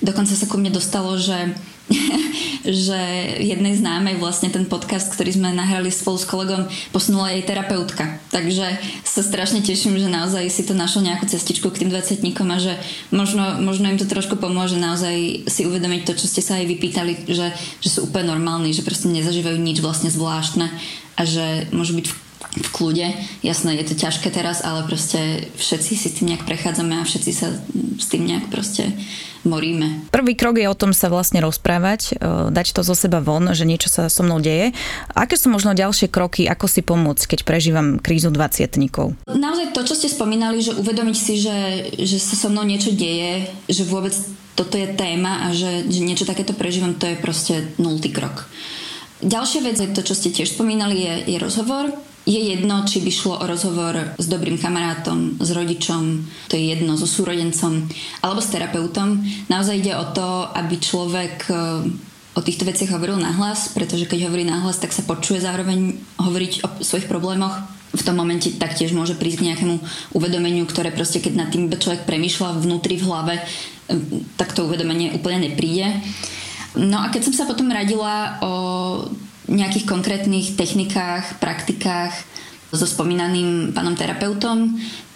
Dokonca 0.04 0.34
sa 0.36 0.50
ku 0.50 0.60
mne 0.60 0.76
dostalo, 0.76 1.16
že 1.16 1.56
že 2.66 2.98
jednej 3.46 3.78
známej 3.78 4.18
vlastne 4.18 4.50
ten 4.50 4.66
podcast, 4.66 5.14
ktorý 5.14 5.38
sme 5.38 5.54
nahrali 5.54 5.94
spolu 5.94 6.18
s 6.18 6.26
kolegom, 6.26 6.66
posunula 6.90 7.30
jej 7.34 7.46
terapeutka. 7.46 8.18
Takže 8.34 8.82
sa 9.06 9.22
strašne 9.22 9.62
teším, 9.62 10.02
že 10.02 10.10
naozaj 10.10 10.50
si 10.50 10.66
to 10.66 10.74
našlo 10.74 11.06
nejakú 11.06 11.30
cestičku 11.30 11.70
k 11.70 11.86
tým 11.86 11.90
20 11.94 12.26
a 12.26 12.58
že 12.58 12.74
možno, 13.14 13.62
možno 13.62 13.90
im 13.94 14.02
to 14.02 14.10
trošku 14.10 14.42
pomôže 14.42 14.82
naozaj 14.82 15.46
si 15.46 15.62
uvedomiť 15.70 16.02
to, 16.10 16.14
čo 16.18 16.26
ste 16.26 16.42
sa 16.42 16.58
aj 16.58 16.66
vypýtali, 16.66 17.30
že, 17.30 17.54
že 17.82 17.90
sú 17.90 18.10
úplne 18.10 18.34
normálni, 18.34 18.74
že 18.74 18.86
proste 18.86 19.14
nezažívajú 19.14 19.58
nič 19.62 19.86
vlastne 19.86 20.10
zvláštne 20.10 20.68
a 21.16 21.22
že 21.22 21.70
môžu 21.70 22.02
byť 22.02 22.06
v 22.10 22.16
v 22.54 22.70
kľude. 22.70 23.08
Jasné, 23.42 23.82
je 23.82 23.86
to 23.90 23.96
ťažké 23.98 24.30
teraz, 24.30 24.62
ale 24.62 24.86
proste 24.86 25.50
všetci 25.58 25.92
si 25.98 26.08
s 26.12 26.16
tým 26.22 26.36
nejak 26.36 26.46
prechádzame 26.46 27.02
a 27.02 27.08
všetci 27.08 27.32
sa 27.34 27.50
s 27.98 28.06
tým 28.12 28.28
nejak 28.28 28.52
proste 28.54 28.94
moríme. 29.46 30.10
Prvý 30.10 30.34
krok 30.34 30.58
je 30.58 30.68
o 30.68 30.75
tom 30.75 30.92
sa 30.92 31.08
vlastne 31.08 31.40
rozprávať, 31.40 32.18
e, 32.18 32.50
dať 32.50 32.68
to 32.74 32.82
zo 32.82 32.98
seba 32.98 33.22
von, 33.22 33.54
že 33.54 33.64
niečo 33.64 33.88
sa 33.88 34.10
so 34.10 34.25
mnou 34.25 34.42
deje. 34.42 34.74
Aké 35.14 35.38
sú 35.38 35.54
možno 35.54 35.78
ďalšie 35.78 36.10
kroky, 36.10 36.50
ako 36.50 36.66
si 36.66 36.82
pomôcť, 36.82 37.24
keď 37.38 37.40
prežívam 37.46 38.02
krízu 38.02 38.34
20 38.34 38.68
Naozaj 39.30 39.72
to, 39.72 39.82
čo 39.86 39.94
ste 39.96 40.10
spomínali, 40.10 40.60
že 40.60 40.74
uvedomiť 40.75 41.18
si, 41.18 41.38
že, 41.38 41.58
že 41.96 42.18
sa 42.18 42.36
so 42.36 42.48
mnou 42.50 42.66
niečo 42.66 42.92
deje, 42.92 43.48
že 43.70 43.86
vôbec 43.86 44.12
toto 44.58 44.80
je 44.80 44.90
téma 44.98 45.48
a 45.48 45.54
že, 45.54 45.86
že 45.86 46.02
niečo 46.02 46.25
takéto 46.25 46.56
prežívam, 46.58 46.98
to 46.98 47.06
je 47.06 47.20
proste 47.20 47.54
nultý 47.78 48.10
krok. 48.10 48.50
Ďalšia 49.24 49.62
vec 49.64 49.78
je 49.80 49.92
to, 49.92 50.02
čo 50.04 50.16
ste 50.16 50.32
tiež 50.32 50.56
spomínali, 50.56 50.96
je, 51.00 51.14
je 51.36 51.38
rozhovor 51.40 51.92
je 52.25 52.41
jedno, 52.41 52.82
či 52.89 53.05
by 53.05 53.12
šlo 53.13 53.34
o 53.38 53.46
rozhovor 53.46 54.17
s 54.17 54.25
dobrým 54.25 54.58
kamarátom, 54.58 55.38
s 55.38 55.50
rodičom, 55.53 56.25
to 56.50 56.58
je 56.58 56.74
jedno, 56.74 56.98
so 56.98 57.05
súrodencom 57.05 57.86
alebo 58.25 58.41
s 58.41 58.50
terapeutom. 58.50 59.22
Naozaj 59.46 59.75
ide 59.77 59.94
o 59.94 60.10
to, 60.10 60.50
aby 60.58 60.75
človek 60.82 61.46
e, 61.48 61.55
o 62.34 62.41
týchto 62.41 62.65
veciach 62.65 62.98
hovoril 62.98 63.22
nahlas, 63.22 63.70
pretože 63.70 64.10
keď 64.10 64.27
hovorí 64.27 64.41
nahlas, 64.41 64.82
tak 64.82 64.89
sa 64.89 65.05
počuje 65.05 65.38
zároveň 65.38 66.01
hovoriť 66.17 66.53
o 66.65 66.67
svojich 66.82 67.05
problémoch. 67.05 67.53
V 67.96 68.03
tom 68.03 68.17
momente 68.17 68.51
taktiež 68.58 68.91
môže 68.91 69.15
prísť 69.15 69.39
k 69.39 69.48
nejakému 69.53 69.75
uvedomeniu, 70.17 70.67
ktoré 70.67 70.91
proste 70.91 71.22
keď 71.22 71.34
nad 71.38 71.50
tým 71.53 71.70
človek 71.70 72.10
premýšľa 72.10 72.58
vnútri 72.58 72.98
v 72.98 73.05
hlave, 73.05 73.36
e, 73.38 73.44
tak 74.34 74.58
to 74.58 74.65
uvedomenie 74.65 75.13
úplne 75.13 75.53
nepríde. 75.53 75.94
No 76.75 77.05
a 77.05 77.08
keď 77.13 77.32
som 77.32 77.34
sa 77.38 77.46
potom 77.48 77.72
radila 77.72 78.41
o 78.44 78.51
nejakých 79.48 79.86
konkrétnych 79.86 80.58
technikách, 80.58 81.38
praktikách 81.38 82.14
so 82.74 82.86
spomínaným 82.86 83.72
pánom 83.72 83.96
terapeutom, 83.96 84.75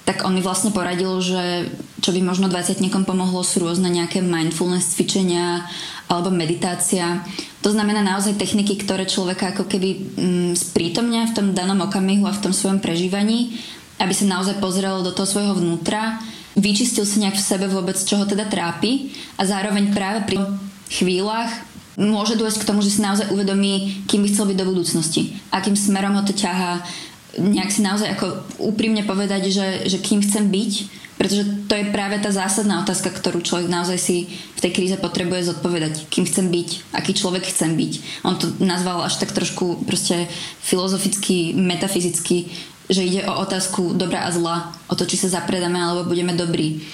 tak 0.09 0.25
on 0.25 0.33
mi 0.33 0.41
vlastne 0.41 0.73
poradil, 0.73 1.21
že 1.21 1.69
čo 2.01 2.09
by 2.09 2.25
možno 2.25 2.49
20 2.49 2.81
pomohlo 3.05 3.45
sú 3.45 3.61
rôzne 3.61 3.93
nejaké 3.93 4.25
mindfulness 4.25 4.97
cvičenia 4.97 5.69
alebo 6.09 6.33
meditácia. 6.33 7.21
To 7.61 7.69
znamená 7.69 8.01
naozaj 8.01 8.41
techniky, 8.41 8.81
ktoré 8.81 9.05
človeka 9.05 9.53
ako 9.53 9.69
keby 9.69 9.89
mm, 10.17 10.51
sprítomňa 10.57 11.29
v 11.29 11.35
tom 11.37 11.47
danom 11.53 11.85
okamihu 11.85 12.25
a 12.25 12.33
v 12.33 12.41
tom 12.41 12.53
svojom 12.57 12.81
prežívaní, 12.81 13.61
aby 14.01 14.09
sa 14.09 14.25
naozaj 14.25 14.57
pozrel 14.57 15.05
do 15.05 15.13
toho 15.13 15.29
svojho 15.29 15.53
vnútra, 15.53 16.17
vyčistil 16.57 17.05
si 17.05 17.21
nejak 17.21 17.37
v 17.37 17.45
sebe 17.45 17.69
vôbec, 17.69 17.99
čo 18.01 18.17
ho 18.17 18.25
teda 18.25 18.49
trápi 18.49 19.13
a 19.37 19.45
zároveň 19.45 19.93
práve 19.93 20.25
pri 20.25 20.41
chvíľach 20.89 21.68
môže 21.99 22.39
dôjsť 22.39 22.63
k 22.63 22.67
tomu, 22.71 22.79
že 22.79 22.95
si 22.95 23.03
naozaj 23.03 23.27
uvedomí, 23.35 24.07
kým 24.07 24.23
by 24.23 24.31
chcel 24.31 24.47
byť 24.47 24.57
do 24.57 24.69
budúcnosti, 24.71 25.35
akým 25.51 25.75
smerom 25.75 26.15
ho 26.15 26.23
to 26.23 26.31
ťahá, 26.31 26.79
nejak 27.37 27.69
si 27.69 27.83
naozaj 27.83 28.15
ako 28.15 28.27
úprimne 28.63 29.03
povedať, 29.03 29.51
že, 29.51 29.67
že 29.85 29.99
kým 29.99 30.23
chcem 30.23 30.47
byť, 30.47 30.71
pretože 31.19 31.67
to 31.67 31.75
je 31.75 31.91
práve 31.91 32.15
tá 32.23 32.31
zásadná 32.31 32.79
otázka, 32.79 33.11
ktorú 33.11 33.43
človek 33.43 33.67
naozaj 33.67 33.99
si 33.99 34.31
v 34.31 34.63
tej 34.63 34.71
kríze 34.71 34.95
potrebuje 34.95 35.51
zodpovedať. 35.51 36.07
Kým 36.07 36.23
chcem 36.23 36.47
byť, 36.47 36.95
aký 36.95 37.11
človek 37.11 37.43
chcem 37.43 37.75
byť. 37.75 38.23
On 38.23 38.39
to 38.39 38.47
nazval 38.63 39.03
až 39.03 39.19
tak 39.19 39.35
trošku 39.35 39.83
proste 39.83 40.31
filozoficky, 40.63 41.51
metafyzicky, 41.59 42.47
že 42.87 43.03
ide 43.03 43.27
o 43.27 43.35
otázku 43.35 43.99
dobra 43.99 44.25
a 44.25 44.31
zla, 44.31 44.71
o 44.87 44.95
to, 44.95 45.03
či 45.03 45.19
sa 45.19 45.43
zapredáme 45.43 45.75
alebo 45.75 46.07
budeme 46.07 46.33
dobrí. 46.39 46.87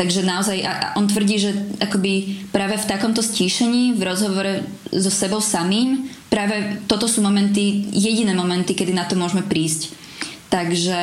Takže 0.00 0.24
naozaj 0.24 0.64
a 0.64 0.96
on 0.96 1.04
tvrdí, 1.04 1.36
že 1.36 1.52
akoby 1.76 2.48
práve 2.56 2.80
v 2.80 2.88
takomto 2.88 3.20
stíšení, 3.20 3.92
v 3.92 4.08
rozhovore 4.08 4.64
so 4.88 5.12
sebou 5.12 5.44
samým, 5.44 6.08
práve 6.32 6.80
toto 6.88 7.04
sú 7.04 7.20
momenty, 7.20 7.84
jediné 7.92 8.32
momenty, 8.32 8.72
kedy 8.72 8.96
na 8.96 9.04
to 9.04 9.12
môžeme 9.20 9.44
prísť. 9.44 9.92
Takže 10.48 10.98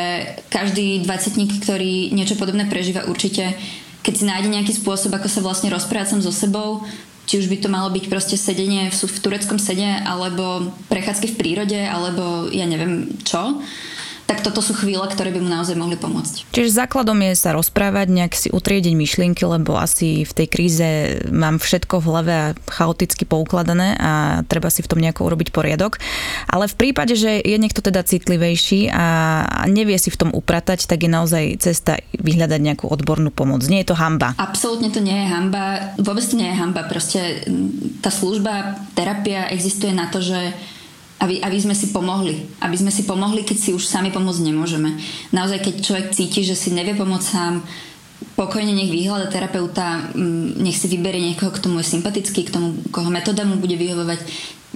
každý 0.50 1.06
dvacetník, 1.06 1.62
ktorý 1.62 2.10
niečo 2.10 2.42
podobné 2.42 2.66
prežíva, 2.66 3.06
určite, 3.06 3.54
keď 4.02 4.14
si 4.18 4.26
nájde 4.26 4.50
nejaký 4.50 4.74
spôsob, 4.74 5.14
ako 5.14 5.30
sa 5.30 5.46
vlastne 5.46 5.70
rozprávať 5.70 6.18
so 6.26 6.34
sebou, 6.34 6.82
či 7.30 7.38
už 7.38 7.54
by 7.54 7.62
to 7.62 7.70
malo 7.70 7.94
byť 7.94 8.10
proste 8.10 8.34
sedenie 8.34 8.90
v, 8.90 8.98
v 8.98 9.18
tureckom 9.22 9.62
sede, 9.62 9.86
alebo 10.10 10.74
prechádzky 10.90 11.38
v 11.38 11.38
prírode, 11.38 11.78
alebo 11.86 12.50
ja 12.50 12.66
neviem 12.66 13.14
čo, 13.22 13.62
tak 14.28 14.44
toto 14.44 14.60
sú 14.60 14.76
chvíle, 14.76 15.08
ktoré 15.08 15.32
by 15.32 15.40
mu 15.40 15.48
naozaj 15.48 15.80
mohli 15.80 15.96
pomôcť. 15.96 16.52
Čiže 16.52 16.84
základom 16.84 17.16
je 17.24 17.34
sa 17.40 17.56
rozprávať, 17.56 18.12
nejak 18.12 18.34
si 18.36 18.52
utriediť 18.52 18.92
myšlienky, 18.92 19.48
lebo 19.48 19.80
asi 19.80 20.28
v 20.28 20.34
tej 20.36 20.48
kríze 20.52 20.88
mám 21.32 21.64
všetko 21.64 22.04
v 22.04 22.06
hlave 22.12 22.34
a 22.36 22.54
chaoticky 22.68 23.24
poukladané 23.24 23.96
a 23.96 24.44
treba 24.44 24.68
si 24.68 24.84
v 24.84 24.92
tom 24.92 25.00
nejako 25.00 25.32
urobiť 25.32 25.56
poriadok. 25.56 26.04
Ale 26.52 26.68
v 26.68 26.76
prípade, 26.76 27.16
že 27.16 27.40
je 27.40 27.56
niekto 27.56 27.80
teda 27.80 28.04
citlivejší 28.04 28.92
a 28.92 29.08
nevie 29.72 29.96
si 29.96 30.12
v 30.12 30.20
tom 30.20 30.30
upratať, 30.36 30.92
tak 30.92 31.08
je 31.08 31.10
naozaj 31.10 31.64
cesta 31.64 32.04
vyhľadať 32.20 32.60
nejakú 32.60 32.86
odbornú 32.92 33.32
pomoc. 33.32 33.64
Nie 33.72 33.88
je 33.88 33.96
to 33.96 34.00
hamba. 34.00 34.36
Absolútne 34.36 34.92
to 34.92 35.00
nie 35.00 35.16
je 35.24 35.28
hamba. 35.32 35.96
Vôbec 36.04 36.28
to 36.28 36.36
nie 36.36 36.52
je 36.52 36.60
hamba. 36.60 36.84
Proste 36.84 37.48
tá 38.04 38.12
služba, 38.12 38.76
terapia 38.92 39.48
existuje 39.48 39.96
na 39.96 40.12
to, 40.12 40.20
že 40.20 40.52
aby, 41.18 41.42
aby 41.42 41.58
sme 41.58 41.74
si 41.74 41.90
pomohli. 41.90 42.46
Aby 42.62 42.78
sme 42.78 42.92
si 42.94 43.04
pomohli, 43.04 43.42
keď 43.42 43.58
si 43.58 43.70
už 43.74 43.90
sami 43.90 44.14
pomôcť 44.14 44.46
nemôžeme. 44.46 44.98
Naozaj, 45.34 45.60
keď 45.66 45.74
človek 45.82 46.08
cíti, 46.14 46.46
že 46.46 46.54
si 46.54 46.70
nevie 46.70 46.94
pomôcť 46.94 47.26
sám, 47.26 47.66
pokojne 48.38 48.74
nech 48.74 48.94
vyhľada 48.94 49.34
terapeuta, 49.34 50.14
mm, 50.14 50.62
nech 50.62 50.78
si 50.78 50.86
vyberie 50.86 51.34
niekoho, 51.34 51.50
k 51.50 51.62
tomu 51.62 51.82
je 51.82 51.90
sympatický, 51.90 52.46
k 52.46 52.54
tomu, 52.54 52.78
koho 52.94 53.10
metóda 53.10 53.42
mu 53.46 53.58
bude 53.58 53.74
vyhovovať. 53.74 54.20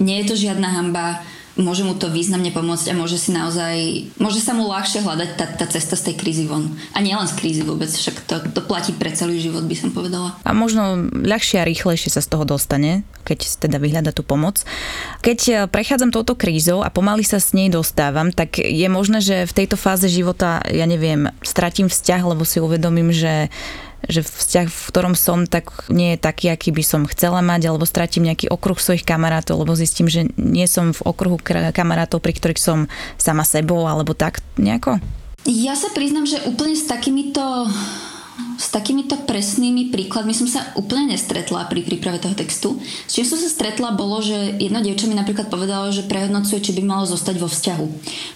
Nie 0.02 0.22
je 0.22 0.34
to 0.34 0.34
žiadna 0.34 0.66
hamba, 0.66 1.22
môže 1.56 1.84
mu 1.84 1.92
to 1.92 2.08
významne 2.08 2.48
pomôcť 2.48 2.92
a 2.92 2.98
môže 2.98 3.20
si 3.20 3.30
naozaj, 3.32 4.08
môže 4.16 4.40
sa 4.40 4.56
mu 4.56 4.64
ľahšie 4.68 5.04
hľadať 5.04 5.30
tá, 5.36 5.46
tá 5.48 5.66
cesta 5.68 5.94
z 5.98 6.10
tej 6.10 6.14
krízy 6.16 6.44
von. 6.48 6.72
A 6.96 7.04
nielen 7.04 7.28
z 7.28 7.36
krízy 7.36 7.62
vôbec, 7.64 7.92
však 7.92 8.24
to, 8.24 8.36
to 8.52 8.60
platí 8.64 8.96
pre 8.96 9.12
celý 9.12 9.36
život, 9.40 9.64
by 9.68 9.76
som 9.76 9.90
povedala. 9.92 10.36
A 10.42 10.50
možno 10.56 11.08
ľahšie 11.12 11.60
a 11.60 11.68
rýchlejšie 11.68 12.08
sa 12.08 12.24
z 12.24 12.30
toho 12.32 12.48
dostane, 12.48 13.04
keď 13.28 13.68
teda 13.68 13.76
vyhľada 13.76 14.16
tú 14.16 14.24
pomoc. 14.24 14.64
Keď 15.20 15.38
e, 15.48 15.52
prechádzam 15.68 16.10
touto 16.10 16.34
krízou 16.34 16.80
a 16.80 16.88
pomaly 16.88 17.22
sa 17.22 17.36
s 17.36 17.52
nej 17.52 17.68
dostávam, 17.68 18.32
tak 18.32 18.58
je 18.58 18.88
možné, 18.88 19.20
že 19.20 19.44
v 19.44 19.56
tejto 19.64 19.76
fáze 19.76 20.08
života, 20.08 20.64
ja 20.72 20.88
neviem, 20.88 21.28
stratím 21.44 21.92
vzťah, 21.92 22.22
lebo 22.32 22.42
si 22.48 22.58
uvedomím, 22.58 23.12
že 23.12 23.52
že 24.08 24.26
vzťah, 24.26 24.66
v 24.66 24.86
ktorom 24.90 25.14
som, 25.14 25.46
tak 25.46 25.86
nie 25.90 26.14
je 26.14 26.22
taký, 26.22 26.50
aký 26.50 26.74
by 26.74 26.82
som 26.82 27.02
chcela 27.06 27.38
mať, 27.42 27.70
alebo 27.70 27.86
stratím 27.86 28.26
nejaký 28.26 28.50
okruh 28.50 28.78
svojich 28.78 29.06
kamarátov, 29.06 29.62
lebo 29.62 29.78
zistím, 29.78 30.10
že 30.10 30.26
nie 30.34 30.66
som 30.66 30.90
v 30.90 31.04
okruhu 31.06 31.38
kamarátov, 31.74 32.18
pri 32.18 32.34
ktorých 32.34 32.60
som 32.60 32.90
sama 33.18 33.46
sebou, 33.46 33.86
alebo 33.86 34.14
tak 34.14 34.42
nejako? 34.58 34.98
Ja 35.42 35.74
sa 35.74 35.90
priznam, 35.90 36.22
že 36.22 36.38
úplne 36.46 36.78
s 36.78 36.86
takýmito 36.86 37.66
s 38.56 38.70
takýmito 38.70 39.18
presnými 39.26 39.90
príkladmi 39.90 40.32
som 40.32 40.46
sa 40.46 40.70
úplne 40.78 41.12
nestretla 41.12 41.66
pri 41.66 41.82
príprave 41.82 42.22
toho 42.22 42.32
textu. 42.32 42.78
S 42.80 43.12
čím 43.18 43.26
som 43.26 43.36
sa 43.36 43.50
stretla 43.50 43.92
bolo, 43.92 44.22
že 44.22 44.56
jedno 44.56 44.78
dievča 44.78 45.10
mi 45.10 45.18
napríklad 45.18 45.50
povedalo, 45.50 45.90
že 45.90 46.06
prehodnocuje, 46.06 46.62
či 46.62 46.72
by 46.78 46.82
malo 46.86 47.04
zostať 47.04 47.36
vo 47.42 47.50
vzťahu. 47.50 47.86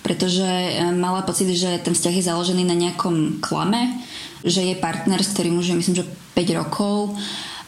Pretože 0.03 0.45
e, 0.45 0.73
mala 0.93 1.23
pocit, 1.23 1.49
že 1.55 1.79
ten 1.81 1.95
vzťah 1.95 2.15
je 2.19 2.29
založený 2.29 2.67
na 2.67 2.75
nejakom 2.75 3.39
klame, 3.39 4.03
že 4.47 4.63
je 4.63 4.79
partner, 4.79 5.19
s 5.19 5.35
ktorým 5.35 5.59
už 5.59 5.75
je 5.75 5.79
myslím, 5.83 5.97
že 5.99 6.09
5 6.39 6.61
rokov, 6.63 7.19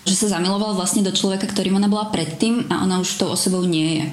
že 0.07 0.15
sa 0.15 0.39
zamiloval 0.39 0.79
vlastne 0.79 1.05
do 1.05 1.13
človeka, 1.13 1.51
ktorým 1.51 1.77
ona 1.77 1.91
bola 1.91 2.09
predtým 2.09 2.71
a 2.73 2.87
ona 2.87 3.03
už 3.03 3.19
tou 3.19 3.29
osobou 3.29 3.67
nie 3.67 4.01
je. 4.01 4.07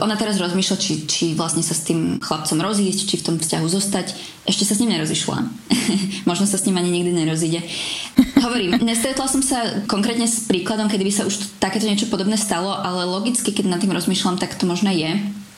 Ona 0.00 0.16
teraz 0.16 0.40
rozmýšľa, 0.40 0.76
či, 0.80 0.92
či 1.04 1.24
vlastne 1.36 1.60
sa 1.60 1.76
s 1.76 1.84
tým 1.84 2.16
chlapcom 2.18 2.58
rozísť, 2.58 3.00
či 3.06 3.20
v 3.20 3.26
tom 3.28 3.36
vzťahu 3.36 3.66
zostať. 3.68 4.16
Ešte 4.48 4.64
sa 4.64 4.74
s 4.74 4.80
ním 4.80 4.96
nerozišla. 4.96 5.36
Možno 6.30 6.48
sa 6.48 6.56
s 6.56 6.64
ním 6.64 6.80
ani 6.80 6.90
nikdy 6.90 7.12
nerozíde. 7.12 7.60
Hovorím, 8.40 8.80
nestretla 8.88 9.28
som 9.28 9.44
sa 9.44 9.84
konkrétne 9.84 10.24
s 10.24 10.48
príkladom, 10.48 10.88
kedy 10.88 11.04
by 11.06 11.12
sa 11.12 11.28
už 11.28 11.60
takéto 11.60 11.84
niečo 11.84 12.08
podobné 12.08 12.40
stalo, 12.40 12.72
ale 12.72 13.04
logicky, 13.04 13.52
keď 13.52 13.68
nad 13.68 13.80
tým 13.84 13.92
rozmýšľam, 13.92 14.40
tak 14.40 14.56
to 14.56 14.64
možno 14.64 14.88
je. 14.90 15.12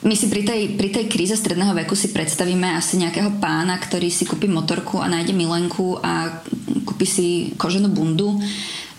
My 0.05 0.13
si 0.13 0.29
pri 0.29 0.45
tej, 0.45 0.77
pri 0.77 0.93
tej 0.93 1.05
kríze 1.09 1.33
stredného 1.33 1.73
veku 1.73 1.97
si 1.97 2.13
predstavíme 2.13 2.77
asi 2.77 3.01
nejakého 3.01 3.41
pána, 3.41 3.81
ktorý 3.81 4.13
si 4.13 4.29
kúpi 4.29 4.45
motorku 4.45 5.01
a 5.01 5.09
nájde 5.09 5.33
milenku 5.33 5.97
a 6.05 6.45
kúpi 6.85 7.09
si 7.09 7.29
koženú 7.57 7.89
bundu. 7.89 8.37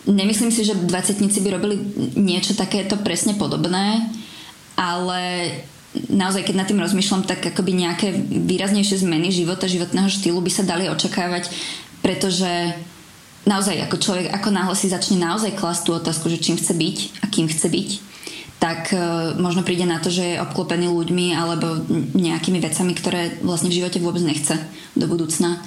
Nemyslím 0.09 0.50
si, 0.50 0.65
že 0.65 0.74
dvacetníci 0.74 1.45
by 1.45 1.50
robili 1.53 1.77
niečo 2.17 2.57
takéto 2.57 2.97
presne 2.97 3.38
podobné, 3.38 4.01
ale 4.74 5.53
naozaj, 6.09 6.50
keď 6.50 6.55
nad 6.57 6.67
tým 6.67 6.81
rozmýšľam, 6.81 7.29
tak 7.29 7.53
akoby 7.53 7.85
nejaké 7.85 8.09
výraznejšie 8.50 9.05
zmeny 9.05 9.29
života, 9.29 9.69
životného 9.69 10.09
štýlu 10.09 10.41
by 10.41 10.51
sa 10.51 10.65
dali 10.65 10.89
očakávať, 10.89 11.53
pretože 12.01 12.50
naozaj 13.45 13.77
ako 13.85 13.97
človek, 14.01 14.33
ako 14.33 14.50
náhle 14.50 14.74
si 14.74 14.89
začne 14.89 15.21
naozaj 15.21 15.53
klasť 15.53 15.81
tú 15.85 15.91
otázku, 15.93 16.33
že 16.33 16.41
čím 16.41 16.57
chce 16.57 16.74
byť 16.74 16.97
a 17.21 17.25
kým 17.29 17.45
chce 17.45 17.69
byť, 17.69 17.89
tak 18.59 18.91
uh, 18.95 19.35
možno 19.38 19.62
príde 19.62 19.83
na 19.83 20.00
to, 20.00 20.09
že 20.09 20.35
je 20.35 20.41
obklopený 20.41 20.88
ľuďmi 20.88 21.35
alebo 21.35 21.83
nejakými 22.15 22.59
vecami, 22.63 22.93
ktoré 22.95 23.21
vlastne 23.43 23.69
v 23.69 23.77
živote 23.83 24.00
vôbec 24.00 24.24
nechce 24.24 24.55
do 24.95 25.05
budúcna. 25.05 25.59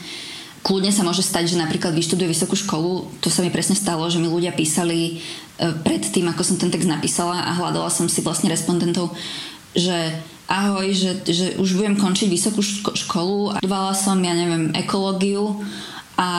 Kľudne 0.67 0.91
sa 0.91 1.07
môže 1.07 1.23
stať, 1.23 1.55
že 1.55 1.61
napríklad 1.63 1.95
vyštuduje 1.95 2.35
vysokú 2.35 2.59
školu. 2.59 3.07
To 3.23 3.29
sa 3.31 3.47
mi 3.47 3.55
presne 3.55 3.79
stalo, 3.79 4.05
že 4.11 4.19
mi 4.19 4.27
ľudia 4.27 4.57
písali 4.57 5.21
uh, 5.61 5.77
pred 5.85 6.03
tým, 6.03 6.27
ako 6.33 6.43
som 6.43 6.57
ten 6.57 6.73
text 6.73 6.89
napísala 6.89 7.45
a 7.45 7.55
hľadala 7.55 7.93
som 7.93 8.11
si 8.11 8.25
vlastne 8.25 8.51
respondentov, 8.51 9.15
že 9.77 9.95
ahoj, 10.49 10.89
že, 10.97 11.13
že 11.29 11.47
už 11.61 11.77
budem 11.77 12.01
končiť 12.01 12.27
vysokú 12.33 12.65
školu 12.97 13.53
a 13.53 13.61
budovala 13.61 13.93
som, 13.93 14.17
ja 14.25 14.33
neviem, 14.33 14.73
ekológiu 14.73 15.61
a, 16.19 16.31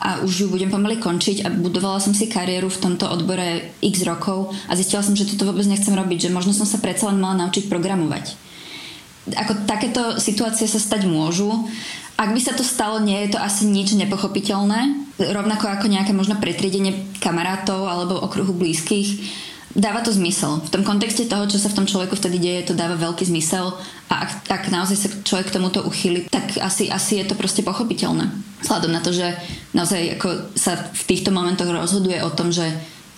a 0.00 0.08
už 0.24 0.32
ju 0.32 0.46
budem 0.48 0.72
pomaly 0.72 0.96
končiť 0.96 1.44
a 1.44 1.52
budovala 1.52 2.00
som 2.00 2.16
si 2.16 2.24
kariéru 2.24 2.72
v 2.72 2.80
tomto 2.80 3.04
odbore 3.04 3.76
x 3.84 4.00
rokov 4.08 4.56
a 4.64 4.72
zistila 4.72 5.04
som, 5.04 5.12
že 5.12 5.28
toto 5.28 5.52
vôbec 5.52 5.68
nechcem 5.68 5.92
robiť, 5.92 6.28
že 6.28 6.34
možno 6.34 6.56
som 6.56 6.64
sa 6.64 6.80
predsa 6.80 7.12
len 7.12 7.20
mala 7.20 7.44
naučiť 7.44 7.68
programovať. 7.68 8.32
Ako 9.36 9.68
takéto 9.68 10.16
situácie 10.16 10.64
sa 10.64 10.80
stať 10.80 11.04
môžu. 11.04 11.52
Ak 12.16 12.32
by 12.32 12.40
sa 12.40 12.56
to 12.56 12.64
stalo, 12.64 12.96
nie 12.96 13.28
je 13.28 13.36
to 13.36 13.38
asi 13.42 13.68
nič 13.68 13.92
nepochopiteľné. 13.92 15.12
Rovnako 15.20 15.68
ako 15.68 15.92
nejaké 15.92 16.16
možno 16.16 16.40
pretriedenie 16.40 17.20
kamarátov 17.20 17.84
alebo 17.84 18.16
okruhu 18.16 18.56
blízkych 18.56 19.20
dáva 19.76 20.00
to 20.00 20.10
zmysel. 20.10 20.64
V 20.64 20.72
tom 20.72 20.82
kontexte 20.82 21.28
toho, 21.28 21.44
čo 21.44 21.60
sa 21.60 21.68
v 21.68 21.76
tom 21.78 21.86
človeku 21.86 22.16
vtedy 22.16 22.40
deje, 22.40 22.72
to 22.72 22.74
dáva 22.74 22.96
veľký 22.96 23.28
zmysel 23.28 23.76
a 24.08 24.14
ak, 24.24 24.48
ak 24.48 24.62
naozaj 24.72 24.96
sa 24.96 25.08
človek 25.12 25.52
k 25.52 25.56
tomuto 25.60 25.84
uchýli, 25.84 26.26
tak 26.32 26.56
asi, 26.58 26.88
asi 26.88 27.20
je 27.20 27.28
to 27.28 27.36
proste 27.36 27.60
pochopiteľné. 27.60 28.32
Vzhľadom 28.64 28.90
na 28.90 29.04
to, 29.04 29.12
že 29.12 29.36
naozaj 29.76 30.16
ako 30.16 30.56
sa 30.56 30.80
v 30.80 31.02
týchto 31.04 31.30
momentoch 31.30 31.68
rozhoduje 31.68 32.24
o 32.24 32.32
tom, 32.32 32.48
že 32.48 32.64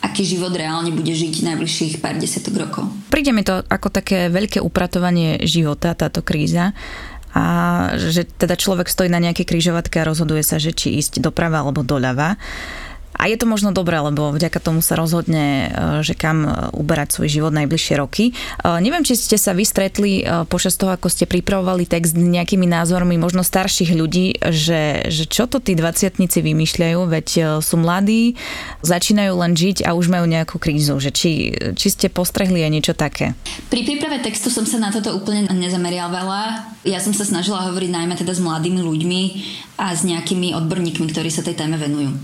aký 0.03 0.27
život 0.27 0.55
reálne 0.55 0.90
bude 0.94 1.11
žiť 1.11 1.47
najbližších 1.47 2.03
pár 2.03 2.18
desiatok 2.18 2.55
rokov. 2.59 2.85
Príde 3.11 3.35
mi 3.35 3.42
to 3.47 3.62
ako 3.66 3.90
také 3.90 4.31
veľké 4.31 4.62
upratovanie 4.62 5.42
života, 5.47 5.94
táto 5.94 6.23
kríza 6.23 6.75
a 7.35 7.44
že 7.99 8.25
teda 8.25 8.57
človek 8.57 8.88
stojí 8.88 9.12
na 9.12 9.21
nejakej 9.21 9.47
krížovatke 9.47 10.01
a 10.01 10.09
rozhoduje 10.09 10.42
sa, 10.42 10.57
že 10.57 10.73
či 10.73 10.97
ísť 10.97 11.21
doprava 11.21 11.61
alebo 11.62 11.85
doľava. 11.85 12.40
A 13.18 13.26
je 13.26 13.35
to 13.35 13.50
možno 13.50 13.74
dobré, 13.74 13.98
lebo 13.98 14.31
vďaka 14.31 14.62
tomu 14.62 14.78
sa 14.78 14.94
rozhodne, 14.94 15.66
e, 15.66 15.68
že 16.07 16.14
kam 16.14 16.46
e, 16.46 16.50
uberať 16.70 17.18
svoj 17.18 17.28
život 17.28 17.52
najbližšie 17.52 17.94
roky. 17.98 18.31
E, 18.31 18.33
neviem, 18.78 19.02
či 19.02 19.18
ste 19.18 19.35
sa 19.35 19.50
vystretli 19.50 20.22
počas 20.46 20.78
toho, 20.78 20.94
ako 20.94 21.11
ste 21.11 21.26
pripravovali 21.26 21.83
text 21.88 22.14
nejakými 22.14 22.70
názormi 22.70 23.18
možno 23.18 23.42
starších 23.42 23.90
ľudí, 23.90 24.38
že, 24.54 25.11
že 25.11 25.26
čo 25.26 25.50
to 25.50 25.59
tí 25.59 25.74
dvaciatnici 25.74 26.38
vymýšľajú, 26.38 27.00
veď 27.11 27.28
sú 27.59 27.76
mladí, 27.81 28.38
začínajú 28.87 29.33
len 29.35 29.52
žiť 29.59 29.83
a 29.83 29.98
už 29.98 30.07
majú 30.07 30.31
nejakú 30.31 30.62
krízu. 30.62 31.02
Že 31.02 31.11
či, 31.11 31.31
či 31.74 31.88
ste 31.90 32.07
postrehli 32.07 32.62
aj 32.62 32.70
niečo 32.70 32.94
také? 32.94 33.35
Pri 33.66 33.83
príprave 33.83 34.22
textu 34.22 34.52
som 34.52 34.62
sa 34.62 34.78
na 34.78 34.94
toto 34.94 35.11
úplne 35.18 35.50
nezameriavala. 35.50 36.70
Ja 36.87 37.02
som 37.02 37.11
sa 37.11 37.26
snažila 37.26 37.66
hovoriť 37.66 37.90
najmä 37.90 38.14
teda 38.14 38.31
s 38.31 38.40
mladými 38.42 38.78
ľuďmi 38.78 39.22
a 39.83 39.90
s 39.94 40.07
nejakými 40.07 40.54
odborníkmi, 40.54 41.11
ktorí 41.11 41.31
sa 41.33 41.42
tej 41.42 41.59
téme 41.59 41.74
venujú. 41.81 42.14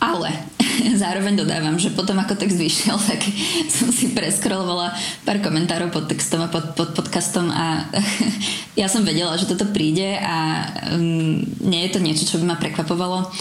Ale 0.00 0.28
zároveň 1.02 1.40
dodávam, 1.40 1.80
že 1.80 1.94
potom 1.94 2.18
ako 2.20 2.36
text 2.36 2.60
vyšiel, 2.60 2.96
tak 3.00 3.20
som 3.76 3.88
si 3.88 4.12
preskrolovala 4.12 4.92
pár 5.24 5.40
komentárov 5.40 5.88
pod 5.88 6.08
textom 6.10 6.44
a 6.44 6.52
pod, 6.52 6.76
pod 6.76 6.92
podcastom 6.92 7.48
a 7.48 7.88
ja 8.80 8.86
som 8.88 9.06
vedela, 9.06 9.38
že 9.40 9.48
toto 9.48 9.68
príde 9.72 10.20
a 10.20 10.68
um, 10.92 11.40
nie 11.64 11.88
je 11.88 11.90
to 11.96 12.00
niečo, 12.02 12.28
čo 12.28 12.36
by 12.42 12.54
ma 12.54 12.56
prekvapovalo. 12.60 13.32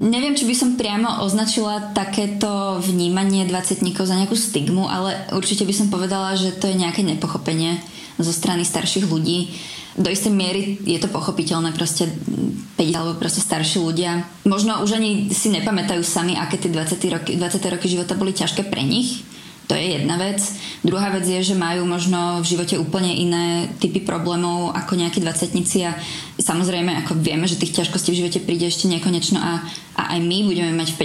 Neviem, 0.00 0.32
či 0.32 0.48
by 0.48 0.56
som 0.56 0.80
priamo 0.80 1.20
označila 1.20 1.92
takéto 1.92 2.80
vnímanie 2.80 3.44
20 3.44 3.84
za 4.00 4.16
nejakú 4.16 4.32
stigmu, 4.32 4.88
ale 4.88 5.28
určite 5.36 5.68
by 5.68 5.76
som 5.76 5.92
povedala, 5.92 6.40
že 6.40 6.56
to 6.56 6.72
je 6.72 6.80
nejaké 6.80 7.04
nepochopenie 7.04 7.76
zo 8.20 8.32
strany 8.32 8.62
starších 8.64 9.08
ľudí 9.08 9.50
do 9.98 10.06
istej 10.06 10.30
miery 10.30 10.78
je 10.86 11.02
to 11.02 11.10
pochopiteľné, 11.10 11.74
proste 11.74 12.06
5 12.06 12.78
alebo 12.94 13.18
proste 13.18 13.42
starší 13.42 13.82
ľudia. 13.82 14.22
Možno 14.46 14.78
už 14.86 14.96
ani 14.96 15.34
si 15.34 15.50
nepamätajú 15.50 16.00
sami, 16.06 16.38
aké 16.38 16.62
tie 16.62 16.70
20 16.70 17.14
roky, 17.18 17.30
20 17.34 17.74
roky 17.74 17.86
života 17.90 18.14
boli 18.14 18.30
ťažké 18.30 18.70
pre 18.70 18.86
nich. 18.86 19.26
To 19.66 19.78
je 19.78 20.02
jedna 20.02 20.18
vec. 20.18 20.42
Druhá 20.82 21.14
vec 21.14 21.22
je, 21.30 21.46
že 21.46 21.54
majú 21.54 21.86
možno 21.86 22.42
v 22.42 22.48
živote 22.54 22.74
úplne 22.74 23.14
iné 23.14 23.70
typy 23.78 24.02
problémov 24.02 24.74
ako 24.74 24.98
nejakí 24.98 25.22
dvacetníci 25.22 25.86
a 25.86 25.94
samozrejme 26.42 27.06
ako 27.06 27.22
vieme, 27.22 27.46
že 27.46 27.54
tých 27.54 27.78
ťažkostí 27.78 28.10
v 28.10 28.26
živote 28.26 28.42
príde 28.42 28.66
ešte 28.66 28.90
nekonečno 28.90 29.38
a, 29.38 29.62
a 29.94 30.02
aj 30.18 30.20
my 30.26 30.42
budeme 30.42 30.74
mať 30.74 30.90
v 30.90 30.98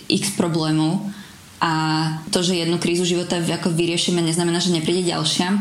50 0.00 0.08
x 0.08 0.32
problémov 0.32 1.12
a 1.60 1.72
to, 2.32 2.40
že 2.40 2.56
jednu 2.56 2.80
krízu 2.80 3.04
života 3.04 3.36
ako 3.36 3.72
vyriešime, 3.72 4.20
neznamená, 4.24 4.64
že 4.64 4.72
nepríde 4.72 5.12
ďalšia. 5.12 5.52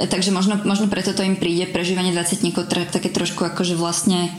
Takže 0.00 0.32
možno, 0.32 0.56
možno 0.64 0.88
preto 0.88 1.12
to 1.12 1.20
im 1.20 1.36
príde 1.36 1.68
prežívanie 1.68 2.16
20 2.16 2.48
také 2.88 3.12
trošku 3.12 3.44
akože 3.44 3.76
vlastne 3.76 4.32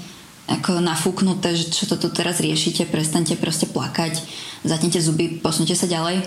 ako 0.49 0.81
nafúknuté, 0.81 1.53
že 1.53 1.69
čo 1.69 1.85
tu 1.85 2.09
teraz 2.09 2.41
riešite, 2.41 2.89
prestante 2.89 3.37
proste 3.37 3.69
plakať, 3.69 4.17
zatnite 4.65 4.97
zuby, 4.97 5.37
posunite 5.37 5.77
sa 5.77 5.85
ďalej. 5.85 6.25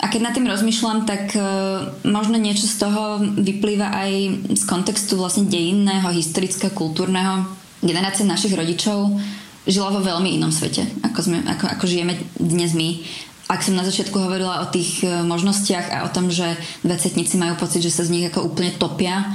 A 0.00 0.08
keď 0.08 0.20
nad 0.20 0.32
tým 0.32 0.48
rozmýšľam, 0.48 1.04
tak 1.04 1.36
uh, 1.36 1.92
možno 2.08 2.40
niečo 2.40 2.64
z 2.64 2.76
toho 2.80 3.20
vyplýva 3.20 3.92
aj 3.92 4.10
z 4.56 4.62
kontextu 4.64 5.16
vlastne 5.20 5.44
dejinného, 5.48 6.08
historického, 6.08 6.72
kultúrneho. 6.72 7.44
Generácia 7.84 8.24
našich 8.24 8.56
rodičov 8.56 9.12
žila 9.68 9.92
vo 9.92 10.00
veľmi 10.00 10.40
inom 10.40 10.48
svete, 10.48 10.88
ako, 11.04 11.20
sme, 11.20 11.38
ako, 11.44 11.64
ako 11.68 11.84
žijeme 11.84 12.16
dnes 12.40 12.72
my 12.72 13.04
ak 13.50 13.66
som 13.66 13.74
na 13.74 13.82
začiatku 13.82 14.14
hovorila 14.14 14.62
o 14.62 14.70
tých 14.70 15.02
e, 15.02 15.26
možnostiach 15.26 15.90
a 15.90 15.98
o 16.06 16.12
tom, 16.14 16.30
že 16.30 16.54
dvacetníci 16.86 17.34
majú 17.34 17.58
pocit, 17.58 17.82
že 17.82 17.90
sa 17.90 18.06
z 18.06 18.14
nich 18.14 18.24
ako 18.30 18.46
úplne 18.46 18.70
topia, 18.78 19.26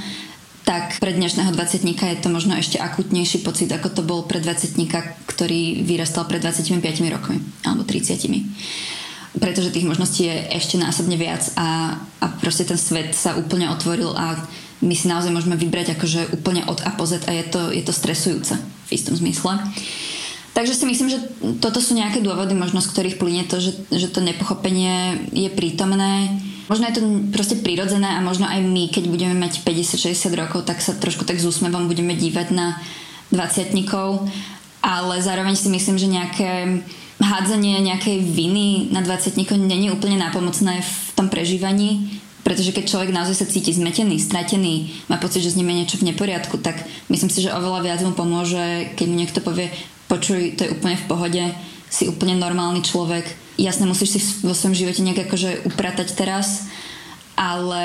tak 0.63 0.97
pre 1.03 1.11
dnešného 1.13 1.51
dvacetníka 1.51 2.07
je 2.09 2.23
to 2.23 2.31
možno 2.31 2.55
ešte 2.55 2.79
akutnejší 2.79 3.43
pocit, 3.43 3.69
ako 3.69 3.91
to 3.91 4.01
bol 4.01 4.23
pre 4.23 4.39
dvacetníka, 4.39 5.03
ktorý 5.27 5.83
vyrastal 5.83 6.25
pred 6.25 6.39
25 6.39 6.79
rokmi 7.11 7.43
alebo 7.67 7.83
30 7.83 9.35
pretože 9.35 9.75
tých 9.75 9.83
možností 9.83 10.31
je 10.31 10.37
ešte 10.55 10.79
násobne 10.79 11.19
viac 11.19 11.43
a, 11.59 11.99
a 12.23 12.25
proste 12.39 12.63
ten 12.63 12.79
svet 12.79 13.11
sa 13.11 13.35
úplne 13.35 13.67
otvoril 13.67 14.15
a 14.15 14.39
my 14.79 14.95
si 14.95 15.11
naozaj 15.11 15.31
môžeme 15.31 15.59
vybrať 15.59 15.99
akože 15.99 16.35
úplne 16.35 16.63
od 16.67 16.79
A 16.87 16.95
po 16.95 17.03
Z 17.03 17.27
a 17.27 17.31
je 17.35 17.45
to, 17.47 17.71
je 17.71 17.83
to 17.83 17.91
stresujúce 17.91 18.55
v 18.59 18.89
istom 18.91 19.15
zmysle. 19.15 19.59
Takže 20.55 20.71
si 20.71 20.87
myslím, 20.87 21.11
že 21.11 21.19
toto 21.59 21.83
sú 21.83 21.99
nejaké 21.99 22.23
dôvody, 22.23 22.55
možno 22.55 22.79
z 22.79 22.87
ktorých 22.87 23.19
plyne 23.19 23.43
to, 23.43 23.59
že, 23.59 23.75
že 23.91 24.07
to 24.07 24.23
nepochopenie 24.23 25.27
je 25.35 25.51
prítomné. 25.51 26.31
Možno 26.71 26.87
je 26.87 26.95
to 26.95 27.01
proste 27.35 27.59
prirodzené 27.59 28.07
a 28.07 28.23
možno 28.23 28.47
aj 28.47 28.63
my, 28.63 28.87
keď 28.87 29.11
budeme 29.11 29.35
mať 29.35 29.67
50-60 29.67 30.15
rokov, 30.39 30.63
tak 30.63 30.79
sa 30.79 30.95
trošku 30.95 31.27
tak 31.27 31.43
s 31.43 31.45
úsmevom 31.45 31.91
budeme 31.91 32.15
dívať 32.15 32.55
na 32.55 32.79
20 33.35 33.75
ale 34.85 35.15
zároveň 35.19 35.59
si 35.59 35.67
myslím, 35.67 35.97
že 35.99 36.07
nejaké 36.07 36.79
hádzanie 37.19 37.83
nejakej 37.83 38.23
viny 38.23 38.95
na 38.95 39.03
20 39.03 39.35
není 39.59 39.91
úplne 39.91 40.15
nápomocné 40.19 40.83
v 40.83 40.95
tom 41.19 41.27
prežívaní, 41.27 42.21
pretože 42.45 42.69
keď 42.71 42.85
človek 42.85 43.09
naozaj 43.09 43.35
sa 43.41 43.49
cíti 43.49 43.73
zmetený, 43.73 44.21
stratený, 44.21 44.93
má 45.09 45.17
pocit, 45.17 45.41
že 45.41 45.51
s 45.51 45.57
ním 45.57 45.73
je 45.73 45.79
niečo 45.81 45.97
v 45.97 46.13
neporiadku, 46.13 46.61
tak 46.61 46.77
myslím 47.09 47.33
si, 47.33 47.41
že 47.41 47.55
oveľa 47.55 47.81
viac 47.81 47.99
mu 48.05 48.13
pomôže, 48.13 48.93
keď 48.93 49.05
mu 49.09 49.15
niekto 49.17 49.39
povie, 49.41 49.73
počuj, 50.07 50.57
to 50.57 50.65
je 50.65 50.73
úplne 50.73 50.95
v 50.97 51.07
pohode, 51.09 51.43
si 51.89 52.09
úplne 52.09 52.35
normálny 52.35 52.81
človek, 52.83 53.25
jasne 53.55 53.87
musíš 53.87 54.09
si 54.17 54.19
vo 54.43 54.51
svojom 54.51 54.75
živote 54.75 55.01
nejak 55.01 55.29
akože 55.29 55.63
upratať 55.69 56.07
teraz, 56.13 56.67
ale 57.35 57.83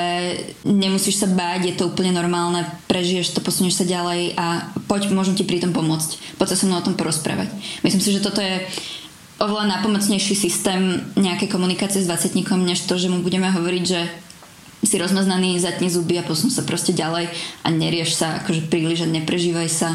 nemusíš 0.63 1.19
sa 1.19 1.27
báť, 1.27 1.61
je 1.67 1.75
to 1.75 1.91
úplne 1.91 2.15
normálne, 2.15 2.63
prežiješ 2.87 3.35
to, 3.35 3.43
posunieš 3.43 3.83
sa 3.83 3.85
ďalej 3.87 4.35
a 4.39 4.71
poď, 4.87 5.11
môžem 5.11 5.35
ti 5.35 5.43
pri 5.43 5.59
tom 5.59 5.75
pomôcť. 5.75 6.39
Poď 6.39 6.55
sa 6.55 6.59
so 6.59 6.65
mnou 6.71 6.79
o 6.79 6.87
tom 6.87 6.95
porozprávať. 6.95 7.51
Myslím 7.83 7.99
si, 7.99 8.15
že 8.15 8.23
toto 8.23 8.39
je 8.39 8.63
oveľa 9.43 9.75
nápomocnejší 9.75 10.35
systém 10.39 11.03
nejakej 11.19 11.51
komunikácie 11.51 11.99
s 11.99 12.07
20 12.07 12.37
než 12.63 12.79
to, 12.87 12.95
že 12.95 13.11
mu 13.11 13.19
budeme 13.19 13.51
hovoriť, 13.51 13.83
že 13.83 14.01
si 14.81 14.95
rozmaznaný, 14.97 15.59
zatni 15.61 15.91
zuby 15.91 16.17
a 16.17 16.25
posun 16.25 16.49
sa 16.49 16.65
proste 16.65 16.95
ďalej 16.95 17.29
a 17.61 17.67
nerieš 17.69 18.17
sa 18.17 18.41
akože 18.41 18.71
príliš 18.71 19.05
a 19.05 19.11
neprežívaj 19.11 19.69
sa 19.69 19.89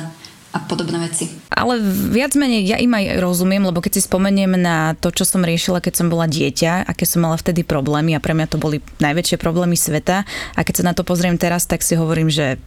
a 0.52 0.58
podobné 0.62 1.00
veci. 1.00 1.45
Ale 1.56 1.80
viac 2.12 2.36
menej 2.36 2.68
ja 2.68 2.76
im 2.76 2.92
aj 2.92 3.16
rozumiem, 3.16 3.64
lebo 3.64 3.80
keď 3.80 3.96
si 3.96 4.04
spomeniem 4.04 4.60
na 4.60 4.92
to, 4.92 5.08
čo 5.08 5.24
som 5.24 5.40
riešila, 5.40 5.80
keď 5.80 6.04
som 6.04 6.12
bola 6.12 6.28
dieťa, 6.28 6.84
aké 6.84 7.08
som 7.08 7.24
mala 7.24 7.40
vtedy 7.40 7.64
problémy 7.64 8.12
a 8.12 8.20
pre 8.20 8.36
mňa 8.36 8.52
to 8.52 8.60
boli 8.60 8.84
najväčšie 9.00 9.40
problémy 9.40 9.72
sveta 9.72 10.28
a 10.52 10.60
keď 10.60 10.74
sa 10.76 10.84
na 10.84 10.92
to 10.92 11.00
pozriem 11.00 11.40
teraz, 11.40 11.64
tak 11.64 11.80
si 11.80 11.96
hovorím, 11.96 12.28
že 12.28 12.60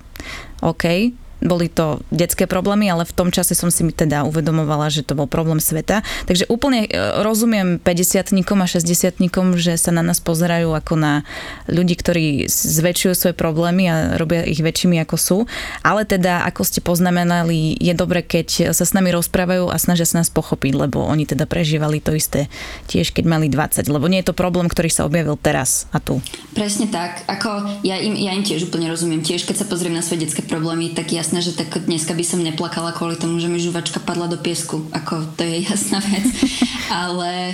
OK, 0.66 1.14
boli 1.40 1.72
to 1.72 2.04
detské 2.12 2.46
problémy, 2.46 2.92
ale 2.92 3.08
v 3.08 3.16
tom 3.16 3.30
čase 3.32 3.56
som 3.56 3.72
si 3.72 3.84
teda 3.92 4.28
uvedomovala, 4.28 4.92
že 4.92 5.08
to 5.08 5.16
bol 5.16 5.26
problém 5.26 5.64
sveta. 5.64 6.04
Takže 6.28 6.52
úplne 6.52 6.86
e, 6.86 6.90
rozumiem 7.24 7.80
50 7.80 8.36
a 8.36 8.68
60 8.68 9.56
že 9.56 9.74
sa 9.80 9.92
na 9.96 10.04
nás 10.04 10.20
pozerajú 10.20 10.76
ako 10.76 10.94
na 11.00 11.24
ľudí, 11.72 11.96
ktorí 11.96 12.48
zväčšujú 12.52 13.14
svoje 13.16 13.36
problémy 13.36 13.88
a 13.88 13.96
robia 14.20 14.44
ich 14.44 14.60
väčšími 14.60 15.00
ako 15.04 15.16
sú. 15.16 15.38
Ale 15.82 16.04
teda, 16.04 16.44
ako 16.44 16.62
ste 16.68 16.84
poznamenali, 16.84 17.80
je 17.80 17.94
dobre, 17.96 18.20
keď 18.22 18.76
sa 18.76 18.84
s 18.84 18.92
nami 18.92 19.16
rozprávajú 19.16 19.72
a 19.72 19.80
snažia 19.80 20.08
sa 20.08 20.20
nás 20.20 20.32
pochopiť, 20.32 20.76
lebo 20.76 21.04
oni 21.04 21.24
teda 21.24 21.48
prežívali 21.48 22.04
to 22.04 22.12
isté 22.16 22.52
tiež, 22.92 23.16
keď 23.16 23.26
mali 23.26 23.48
20. 23.48 23.88
Lebo 23.88 24.12
nie 24.12 24.20
je 24.22 24.32
to 24.32 24.36
problém, 24.36 24.68
ktorý 24.68 24.92
sa 24.92 25.08
objavil 25.08 25.40
teraz 25.40 25.88
a 25.96 26.04
tu. 26.04 26.20
Presne 26.52 26.92
tak. 26.92 27.24
Ako 27.32 27.82
ja 27.88 27.96
im, 27.96 28.18
ja 28.20 28.36
im 28.36 28.44
tiež 28.44 28.68
úplne 28.68 28.92
rozumiem. 28.92 29.24
Tiež, 29.24 29.48
keď 29.48 29.64
sa 29.64 29.70
pozriem 29.70 29.96
na 29.96 30.04
svoje 30.04 30.28
detské 30.28 30.44
problémy, 30.44 30.92
tak 30.92 31.14
ja 31.16 31.24
jasné, 31.30 31.46
že 31.46 31.54
tak 31.54 31.86
dneska 31.86 32.18
by 32.18 32.26
som 32.26 32.42
neplakala 32.42 32.90
kvôli 32.90 33.14
tomu, 33.14 33.38
že 33.38 33.46
mi 33.46 33.62
žuvačka 33.62 34.02
padla 34.02 34.26
do 34.26 34.42
piesku. 34.42 34.90
Ako 34.90 35.38
to 35.38 35.46
je 35.46 35.62
jasná 35.62 36.02
vec. 36.02 36.26
Ale 36.90 37.54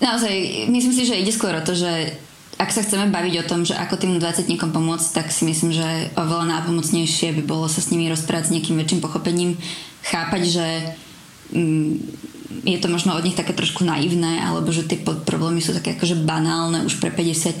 naozaj, 0.00 0.64
myslím 0.72 0.96
si, 0.96 1.04
že 1.04 1.20
ide 1.20 1.28
skôr 1.28 1.52
o 1.52 1.60
to, 1.60 1.76
že 1.76 2.16
ak 2.56 2.72
sa 2.72 2.80
chceme 2.80 3.12
baviť 3.12 3.44
o 3.44 3.48
tom, 3.52 3.68
že 3.68 3.76
ako 3.76 4.00
tým 4.00 4.16
20 4.16 4.48
pomôcť, 4.48 5.08
tak 5.12 5.28
si 5.28 5.44
myslím, 5.44 5.76
že 5.76 6.08
oveľa 6.16 6.56
nápomocnejšie 6.56 7.36
by 7.36 7.42
bolo 7.44 7.68
sa 7.68 7.84
s 7.84 7.92
nimi 7.92 8.08
rozprávať 8.08 8.48
s 8.48 8.52
nejakým 8.56 8.80
väčším 8.80 9.04
pochopením, 9.04 9.60
chápať, 10.08 10.42
že 10.48 10.66
mm, 11.52 11.92
je 12.64 12.78
to 12.80 12.88
možno 12.88 13.12
od 13.12 13.28
nich 13.28 13.36
také 13.36 13.52
trošku 13.52 13.84
naivné, 13.84 14.40
alebo 14.40 14.72
že 14.72 14.88
tie 14.88 14.96
problémy 15.04 15.60
sú 15.60 15.76
také 15.76 16.00
akože 16.00 16.24
banálne 16.24 16.80
už 16.88 16.96
pre 16.96 17.12
50 17.12 17.60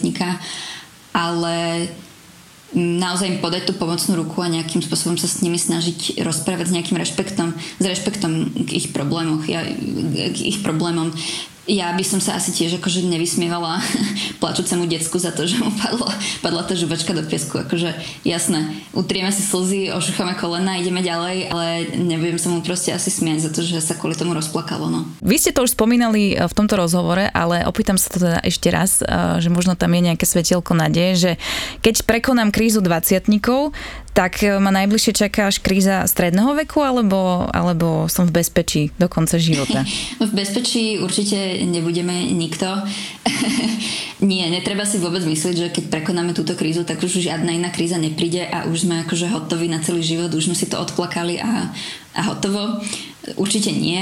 ale 1.12 1.88
naozaj 2.74 3.28
im 3.28 3.38
podať 3.44 3.68
tú 3.68 3.72
pomocnú 3.76 4.24
ruku 4.24 4.40
a 4.40 4.48
nejakým 4.48 4.80
spôsobom 4.80 5.20
sa 5.20 5.28
s 5.28 5.44
nimi 5.44 5.60
snažiť 5.60 6.24
rozprávať 6.24 6.72
s 6.72 6.74
nejakým 6.74 6.96
rešpektom, 6.96 7.52
s 7.56 7.84
rešpektom 7.84 8.64
k 8.64 8.70
ich 8.72 8.88
problémoch, 8.96 9.44
ja, 9.44 9.64
k 10.32 10.38
ich 10.40 10.64
problémom 10.64 11.12
ja 11.70 11.94
by 11.94 12.02
som 12.02 12.18
sa 12.18 12.34
asi 12.34 12.50
tiež 12.50 12.82
akože 12.82 13.06
nevysmievala 13.06 13.78
plačúcemu 14.42 14.90
decku 14.90 15.22
za 15.22 15.30
to, 15.30 15.46
že 15.46 15.62
mu 15.62 15.70
padlo, 15.70 16.10
padla 16.42 16.66
tá 16.66 16.74
žubačka 16.74 17.14
do 17.14 17.22
piesku. 17.22 17.62
Akože 17.62 17.94
jasné, 18.26 18.74
utrieme 18.90 19.30
si 19.30 19.46
slzy, 19.46 19.94
ošucháme 19.94 20.34
kolena, 20.34 20.82
ideme 20.82 21.06
ďalej, 21.06 21.54
ale 21.54 21.66
nebudem 21.94 22.38
sa 22.38 22.50
mu 22.50 22.66
proste 22.66 22.90
asi 22.90 23.14
smiať 23.14 23.46
za 23.46 23.50
to, 23.54 23.60
že 23.62 23.78
sa 23.78 23.94
kvôli 23.94 24.18
tomu 24.18 24.34
rozplakalo. 24.34 24.90
No. 24.90 25.06
Vy 25.22 25.38
ste 25.38 25.54
to 25.54 25.62
už 25.62 25.78
spomínali 25.78 26.34
e, 26.34 26.42
v 26.42 26.56
tomto 26.56 26.74
rozhovore, 26.74 27.30
ale 27.30 27.62
opýtam 27.62 27.94
sa 27.94 28.10
to 28.10 28.18
teda 28.18 28.42
ešte 28.42 28.68
raz, 28.74 28.98
e, 28.98 29.06
že 29.38 29.46
možno 29.46 29.78
tam 29.78 29.94
je 29.94 30.02
nejaké 30.10 30.26
svetielko 30.26 30.74
nádeje, 30.74 31.12
že 31.14 31.32
keď 31.78 32.02
prekonám 32.02 32.50
krízu 32.50 32.82
20 32.82 33.30
tak 34.12 34.44
e, 34.44 34.60
ma 34.60 34.68
najbližšie 34.68 35.12
čaká 35.16 35.48
až 35.48 35.64
kríza 35.64 36.04
stredného 36.04 36.52
veku, 36.64 36.84
alebo, 36.84 37.48
alebo 37.48 38.06
som 38.12 38.28
v 38.28 38.44
bezpečí 38.44 38.92
do 39.00 39.08
konca 39.08 39.40
života? 39.40 39.88
v 40.20 40.32
bezpečí 40.32 41.00
určite 41.00 41.64
nebudeme 41.64 42.28
nikto. 42.32 42.68
Nie, 44.22 44.52
netreba 44.52 44.86
si 44.86 45.02
vôbec 45.02 45.26
myslieť, 45.26 45.54
že 45.58 45.72
keď 45.74 45.84
prekonáme 45.90 46.30
túto 46.36 46.54
krízu, 46.54 46.86
tak 46.86 47.02
už 47.02 47.18
žiadna 47.18 47.58
iná 47.58 47.74
kríza 47.74 47.98
nepríde 47.98 48.46
a 48.46 48.70
už 48.70 48.86
sme 48.86 49.02
akože 49.02 49.26
hotoví 49.32 49.66
na 49.66 49.82
celý 49.82 50.04
život, 50.04 50.30
už 50.30 50.46
sme 50.46 50.56
si 50.56 50.70
to 50.70 50.78
odplakali 50.78 51.42
a, 51.42 51.72
a 52.14 52.20
hotovo. 52.30 52.78
Určite 53.34 53.74
nie. 53.74 53.98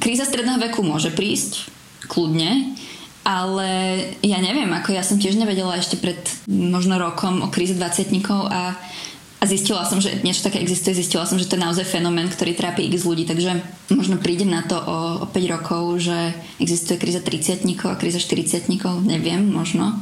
Kríza 0.00 0.24
stredného 0.24 0.56
veku 0.70 0.80
môže 0.80 1.12
prísť, 1.12 1.68
kľudne, 2.08 2.78
ale 3.28 3.68
ja 4.24 4.40
neviem, 4.40 4.72
ako 4.72 4.96
ja 4.96 5.04
som 5.04 5.20
tiež 5.20 5.36
nevedela 5.36 5.76
ešte 5.76 6.00
pred 6.00 6.16
možno 6.48 6.96
rokom 6.96 7.44
o 7.44 7.52
kríze 7.52 7.76
20 7.76 8.08
a 8.48 8.72
a 9.38 9.46
zistila 9.46 9.86
som, 9.86 10.02
že 10.02 10.18
niečo 10.26 10.42
také 10.42 10.58
existuje, 10.58 10.98
zistila 10.98 11.22
som, 11.22 11.38
že 11.38 11.46
to 11.46 11.54
je 11.54 11.62
naozaj 11.62 11.86
fenomén, 11.86 12.26
ktorý 12.26 12.58
trápi 12.58 12.90
x 12.90 13.06
ľudí, 13.06 13.22
takže 13.22 13.62
možno 13.94 14.18
prídem 14.18 14.50
na 14.50 14.66
to 14.66 14.74
o, 14.74 15.22
o 15.22 15.26
5 15.30 15.54
rokov, 15.54 16.02
že 16.02 16.34
existuje 16.58 16.98
kríza 16.98 17.22
30 17.22 17.62
a 17.86 17.94
kríza 17.94 18.18
40 18.18 18.66
neviem, 19.06 19.46
možno. 19.46 19.94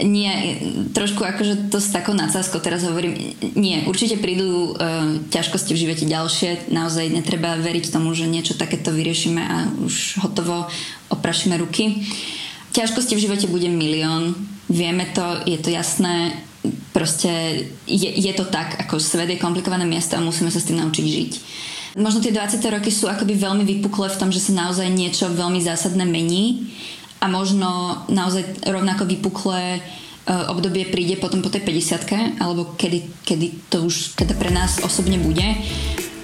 Nie, 0.00 0.64
trošku 0.96 1.28
akože 1.28 1.68
to 1.68 1.76
s 1.76 1.92
takou 1.92 2.16
nadsázkou 2.16 2.64
teraz 2.64 2.88
hovorím, 2.88 3.36
nie, 3.52 3.84
určite 3.84 4.16
prídu 4.16 4.72
e, 4.72 5.20
ťažkosti 5.28 5.76
v 5.76 5.82
živote 5.84 6.04
ďalšie, 6.08 6.72
naozaj 6.72 7.12
netreba 7.12 7.60
veriť 7.60 7.92
tomu, 7.92 8.16
že 8.16 8.24
niečo 8.24 8.56
takéto 8.56 8.96
vyriešime 8.96 9.44
a 9.44 9.56
už 9.84 10.24
hotovo 10.24 10.72
oprašíme 11.12 11.54
ruky. 11.60 12.08
Ťažkosti 12.72 13.12
v 13.12 13.24
živote 13.28 13.46
bude 13.46 13.68
milión, 13.68 14.34
vieme 14.72 15.04
to, 15.12 15.44
je 15.44 15.60
to 15.60 15.68
jasné, 15.68 16.32
proste 16.92 17.28
je, 17.84 18.10
je 18.10 18.32
to 18.32 18.48
tak, 18.48 18.80
ako 18.80 18.96
svet 18.96 19.28
je 19.28 19.42
komplikované 19.42 19.84
miesto 19.84 20.16
a 20.16 20.24
musíme 20.24 20.48
sa 20.48 20.60
s 20.60 20.68
tým 20.68 20.80
naučiť 20.80 21.04
žiť. 21.04 21.32
Možno 21.94 22.18
tie 22.18 22.34
20. 22.34 22.58
roky 22.74 22.90
sú 22.90 23.06
akoby 23.06 23.38
veľmi 23.38 23.62
vypuklé 23.62 24.10
v 24.10 24.18
tom, 24.18 24.30
že 24.34 24.42
sa 24.42 24.66
naozaj 24.66 24.90
niečo 24.90 25.30
veľmi 25.30 25.62
zásadné 25.62 26.02
mení 26.02 26.74
a 27.22 27.30
možno 27.30 28.02
naozaj 28.10 28.66
rovnako 28.66 29.06
vypuklé 29.06 29.78
e, 29.78 29.80
obdobie 30.50 30.90
príde 30.90 31.14
potom 31.22 31.38
po 31.38 31.54
tej 31.54 31.62
50 31.62 32.42
alebo 32.42 32.74
kedy, 32.74 33.22
kedy 33.22 33.70
to 33.70 33.86
už 33.86 34.18
teda 34.18 34.34
pre 34.34 34.50
nás 34.50 34.82
osobne 34.82 35.22
bude. 35.22 35.46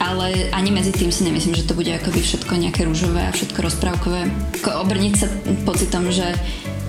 Ale 0.01 0.49
ani 0.57 0.73
medzi 0.73 0.97
tým 0.97 1.13
si 1.13 1.29
nemyslím, 1.29 1.55
že 1.55 1.69
to 1.69 1.77
bude 1.77 1.93
akoby 1.93 2.25
všetko 2.25 2.57
nejaké 2.57 2.89
rúžové 2.89 3.29
a 3.29 3.37
všetko 3.37 3.61
rozprávkové. 3.61 4.33
Obrniť 4.65 5.15
sa 5.15 5.29
pocitom, 5.69 6.09
že 6.09 6.25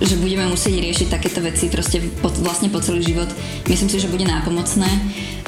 že 0.02 0.18
budeme 0.18 0.50
musieť 0.50 0.82
riešiť 0.82 1.08
takéto 1.08 1.38
veci 1.38 1.70
proste 1.70 2.02
po, 2.18 2.28
vlastne 2.42 2.68
po 2.68 2.82
celý 2.82 3.06
život. 3.06 3.30
Myslím 3.70 3.88
si, 3.88 4.02
že 4.02 4.10
bude 4.10 4.26
nápomocné. 4.26 4.90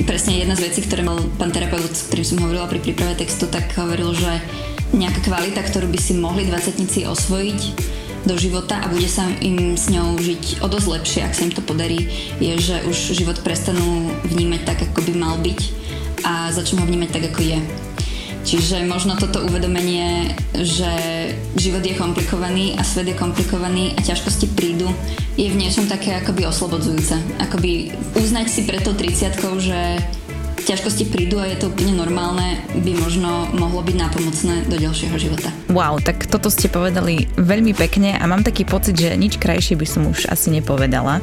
Presne 0.06 0.38
jedna 0.38 0.54
z 0.54 0.70
vecí, 0.70 0.80
ktoré 0.86 1.02
mal 1.02 1.18
pán 1.36 1.50
terapeut, 1.50 1.90
s 1.90 2.06
ktorým 2.06 2.26
som 2.26 2.38
hovorila 2.46 2.70
pri 2.70 2.78
príprave 2.78 3.18
textu, 3.18 3.50
tak 3.50 3.74
hovoril, 3.74 4.14
že 4.14 4.38
nejaká 4.94 5.26
kvalita, 5.26 5.60
ktorú 5.66 5.90
by 5.90 5.98
si 5.98 6.14
mohli 6.14 6.46
dvacetníci 6.46 7.02
osvojiť 7.10 7.60
do 8.24 8.34
života 8.40 8.80
a 8.80 8.88
bude 8.88 9.10
sa 9.10 9.28
im 9.44 9.76
s 9.76 9.92
ňou 9.92 10.16
žiť 10.16 10.64
o 10.64 10.66
dosť 10.70 10.88
lepšie, 10.88 11.20
ak 11.26 11.36
sa 11.36 11.44
im 11.44 11.52
to 11.52 11.60
podarí, 11.60 12.08
je, 12.40 12.56
že 12.56 12.80
už 12.88 12.96
život 13.12 13.36
prestanú 13.44 14.08
vnímať 14.32 14.64
tak, 14.64 14.78
ako 14.80 15.04
by 15.04 15.12
mal 15.12 15.36
byť 15.44 15.60
a 16.24 16.48
začnú 16.48 16.80
ho 16.80 16.88
vnímať 16.88 17.10
tak, 17.12 17.24
ako 17.28 17.40
je. 17.44 17.58
Čiže 18.44 18.85
možno 18.85 19.16
toto 19.16 19.40
uvedomenie, 19.40 20.37
že 20.52 20.92
život 21.57 21.80
je 21.80 21.96
komplikovaný 21.96 22.76
a 22.76 22.85
svet 22.85 23.09
je 23.09 23.16
komplikovaný 23.16 23.96
a 23.96 24.04
ťažkosti 24.04 24.52
prídu, 24.52 24.92
je 25.40 25.48
v 25.48 25.57
niečom 25.57 25.88
také 25.88 26.12
akoby 26.20 26.44
oslobodzujúce. 26.44 27.40
Akoby 27.40 27.96
uznať 28.14 28.46
si 28.52 28.68
pre 28.68 28.85
tou 28.85 28.92
30 28.92 29.40
že 29.64 29.80
ťažkosti 30.64 31.12
prídu 31.12 31.37
a 31.40 31.48
je 31.48 31.61
to 31.61 31.68
úplne 31.68 31.92
normálne, 31.92 32.61
by 32.80 32.92
možno 32.96 33.48
mohlo 33.52 33.85
byť 33.85 33.96
nápomocné 34.00 34.54
do 34.68 34.76
ďalšieho 34.80 35.16
života. 35.20 35.52
Wow, 35.68 36.00
tak 36.00 36.24
toto 36.24 36.48
ste 36.48 36.72
povedali 36.72 37.28
veľmi 37.37 37.76
pekne 37.76 38.16
a 38.16 38.24
mám 38.24 38.40
taký 38.40 38.64
pocit, 38.64 38.96
že 38.96 39.12
nič 39.16 39.37
krajšie 39.37 39.76
by 39.76 39.87
som 39.88 40.09
už 40.09 40.28
asi 40.33 40.48
nepovedala. 40.48 41.20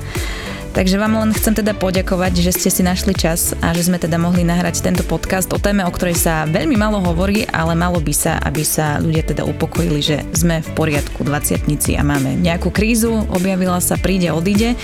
Takže 0.71 0.95
vám 0.95 1.19
len 1.19 1.35
chcem 1.35 1.51
teda 1.51 1.75
poďakovať, 1.75 2.39
že 2.39 2.55
ste 2.55 2.69
si 2.71 2.79
našli 2.79 3.11
čas 3.11 3.51
a 3.59 3.75
že 3.75 3.91
sme 3.91 3.99
teda 3.99 4.15
mohli 4.15 4.47
nahrať 4.47 4.79
tento 4.79 5.03
podcast 5.03 5.51
o 5.51 5.59
téme, 5.59 5.83
o 5.83 5.91
ktorej 5.91 6.15
sa 6.15 6.47
veľmi 6.47 6.79
málo 6.79 7.03
hovorí, 7.03 7.43
ale 7.51 7.75
malo 7.75 7.99
by 7.99 8.13
sa, 8.15 8.39
aby 8.39 8.63
sa 8.63 8.95
ľudia 9.03 9.27
teda 9.27 9.43
upokojili, 9.43 9.99
že 9.99 10.17
sme 10.31 10.63
v 10.63 10.69
poriadku, 10.71 11.27
20 11.27 11.67
a 11.99 12.03
máme 12.07 12.39
nejakú 12.39 12.71
krízu, 12.71 13.27
objavila 13.35 13.83
sa, 13.83 13.99
príde, 13.99 14.31
odíde. 14.31 14.79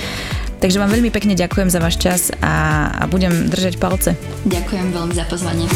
Takže 0.58 0.82
vám 0.82 0.92
veľmi 0.92 1.14
pekne 1.14 1.38
ďakujem 1.38 1.70
za 1.70 1.80
váš 1.80 2.02
čas 2.02 2.34
a, 2.42 2.90
a 2.92 3.04
budem 3.08 3.48
držať 3.48 3.78
palce. 3.80 4.18
Ďakujem 4.44 4.92
veľmi 4.92 5.14
za 5.16 5.26
pozvanie. 5.30 5.70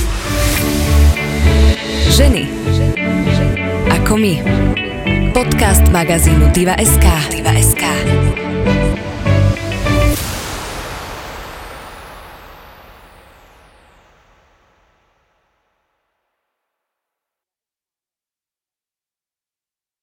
Ženy 2.12 2.44
ako 4.02 4.14
my. 4.20 4.34
Podcast 5.32 5.88
magazínu 5.94 6.52
Diva.sk. 6.52 7.06
Diva.sk. 7.32 7.84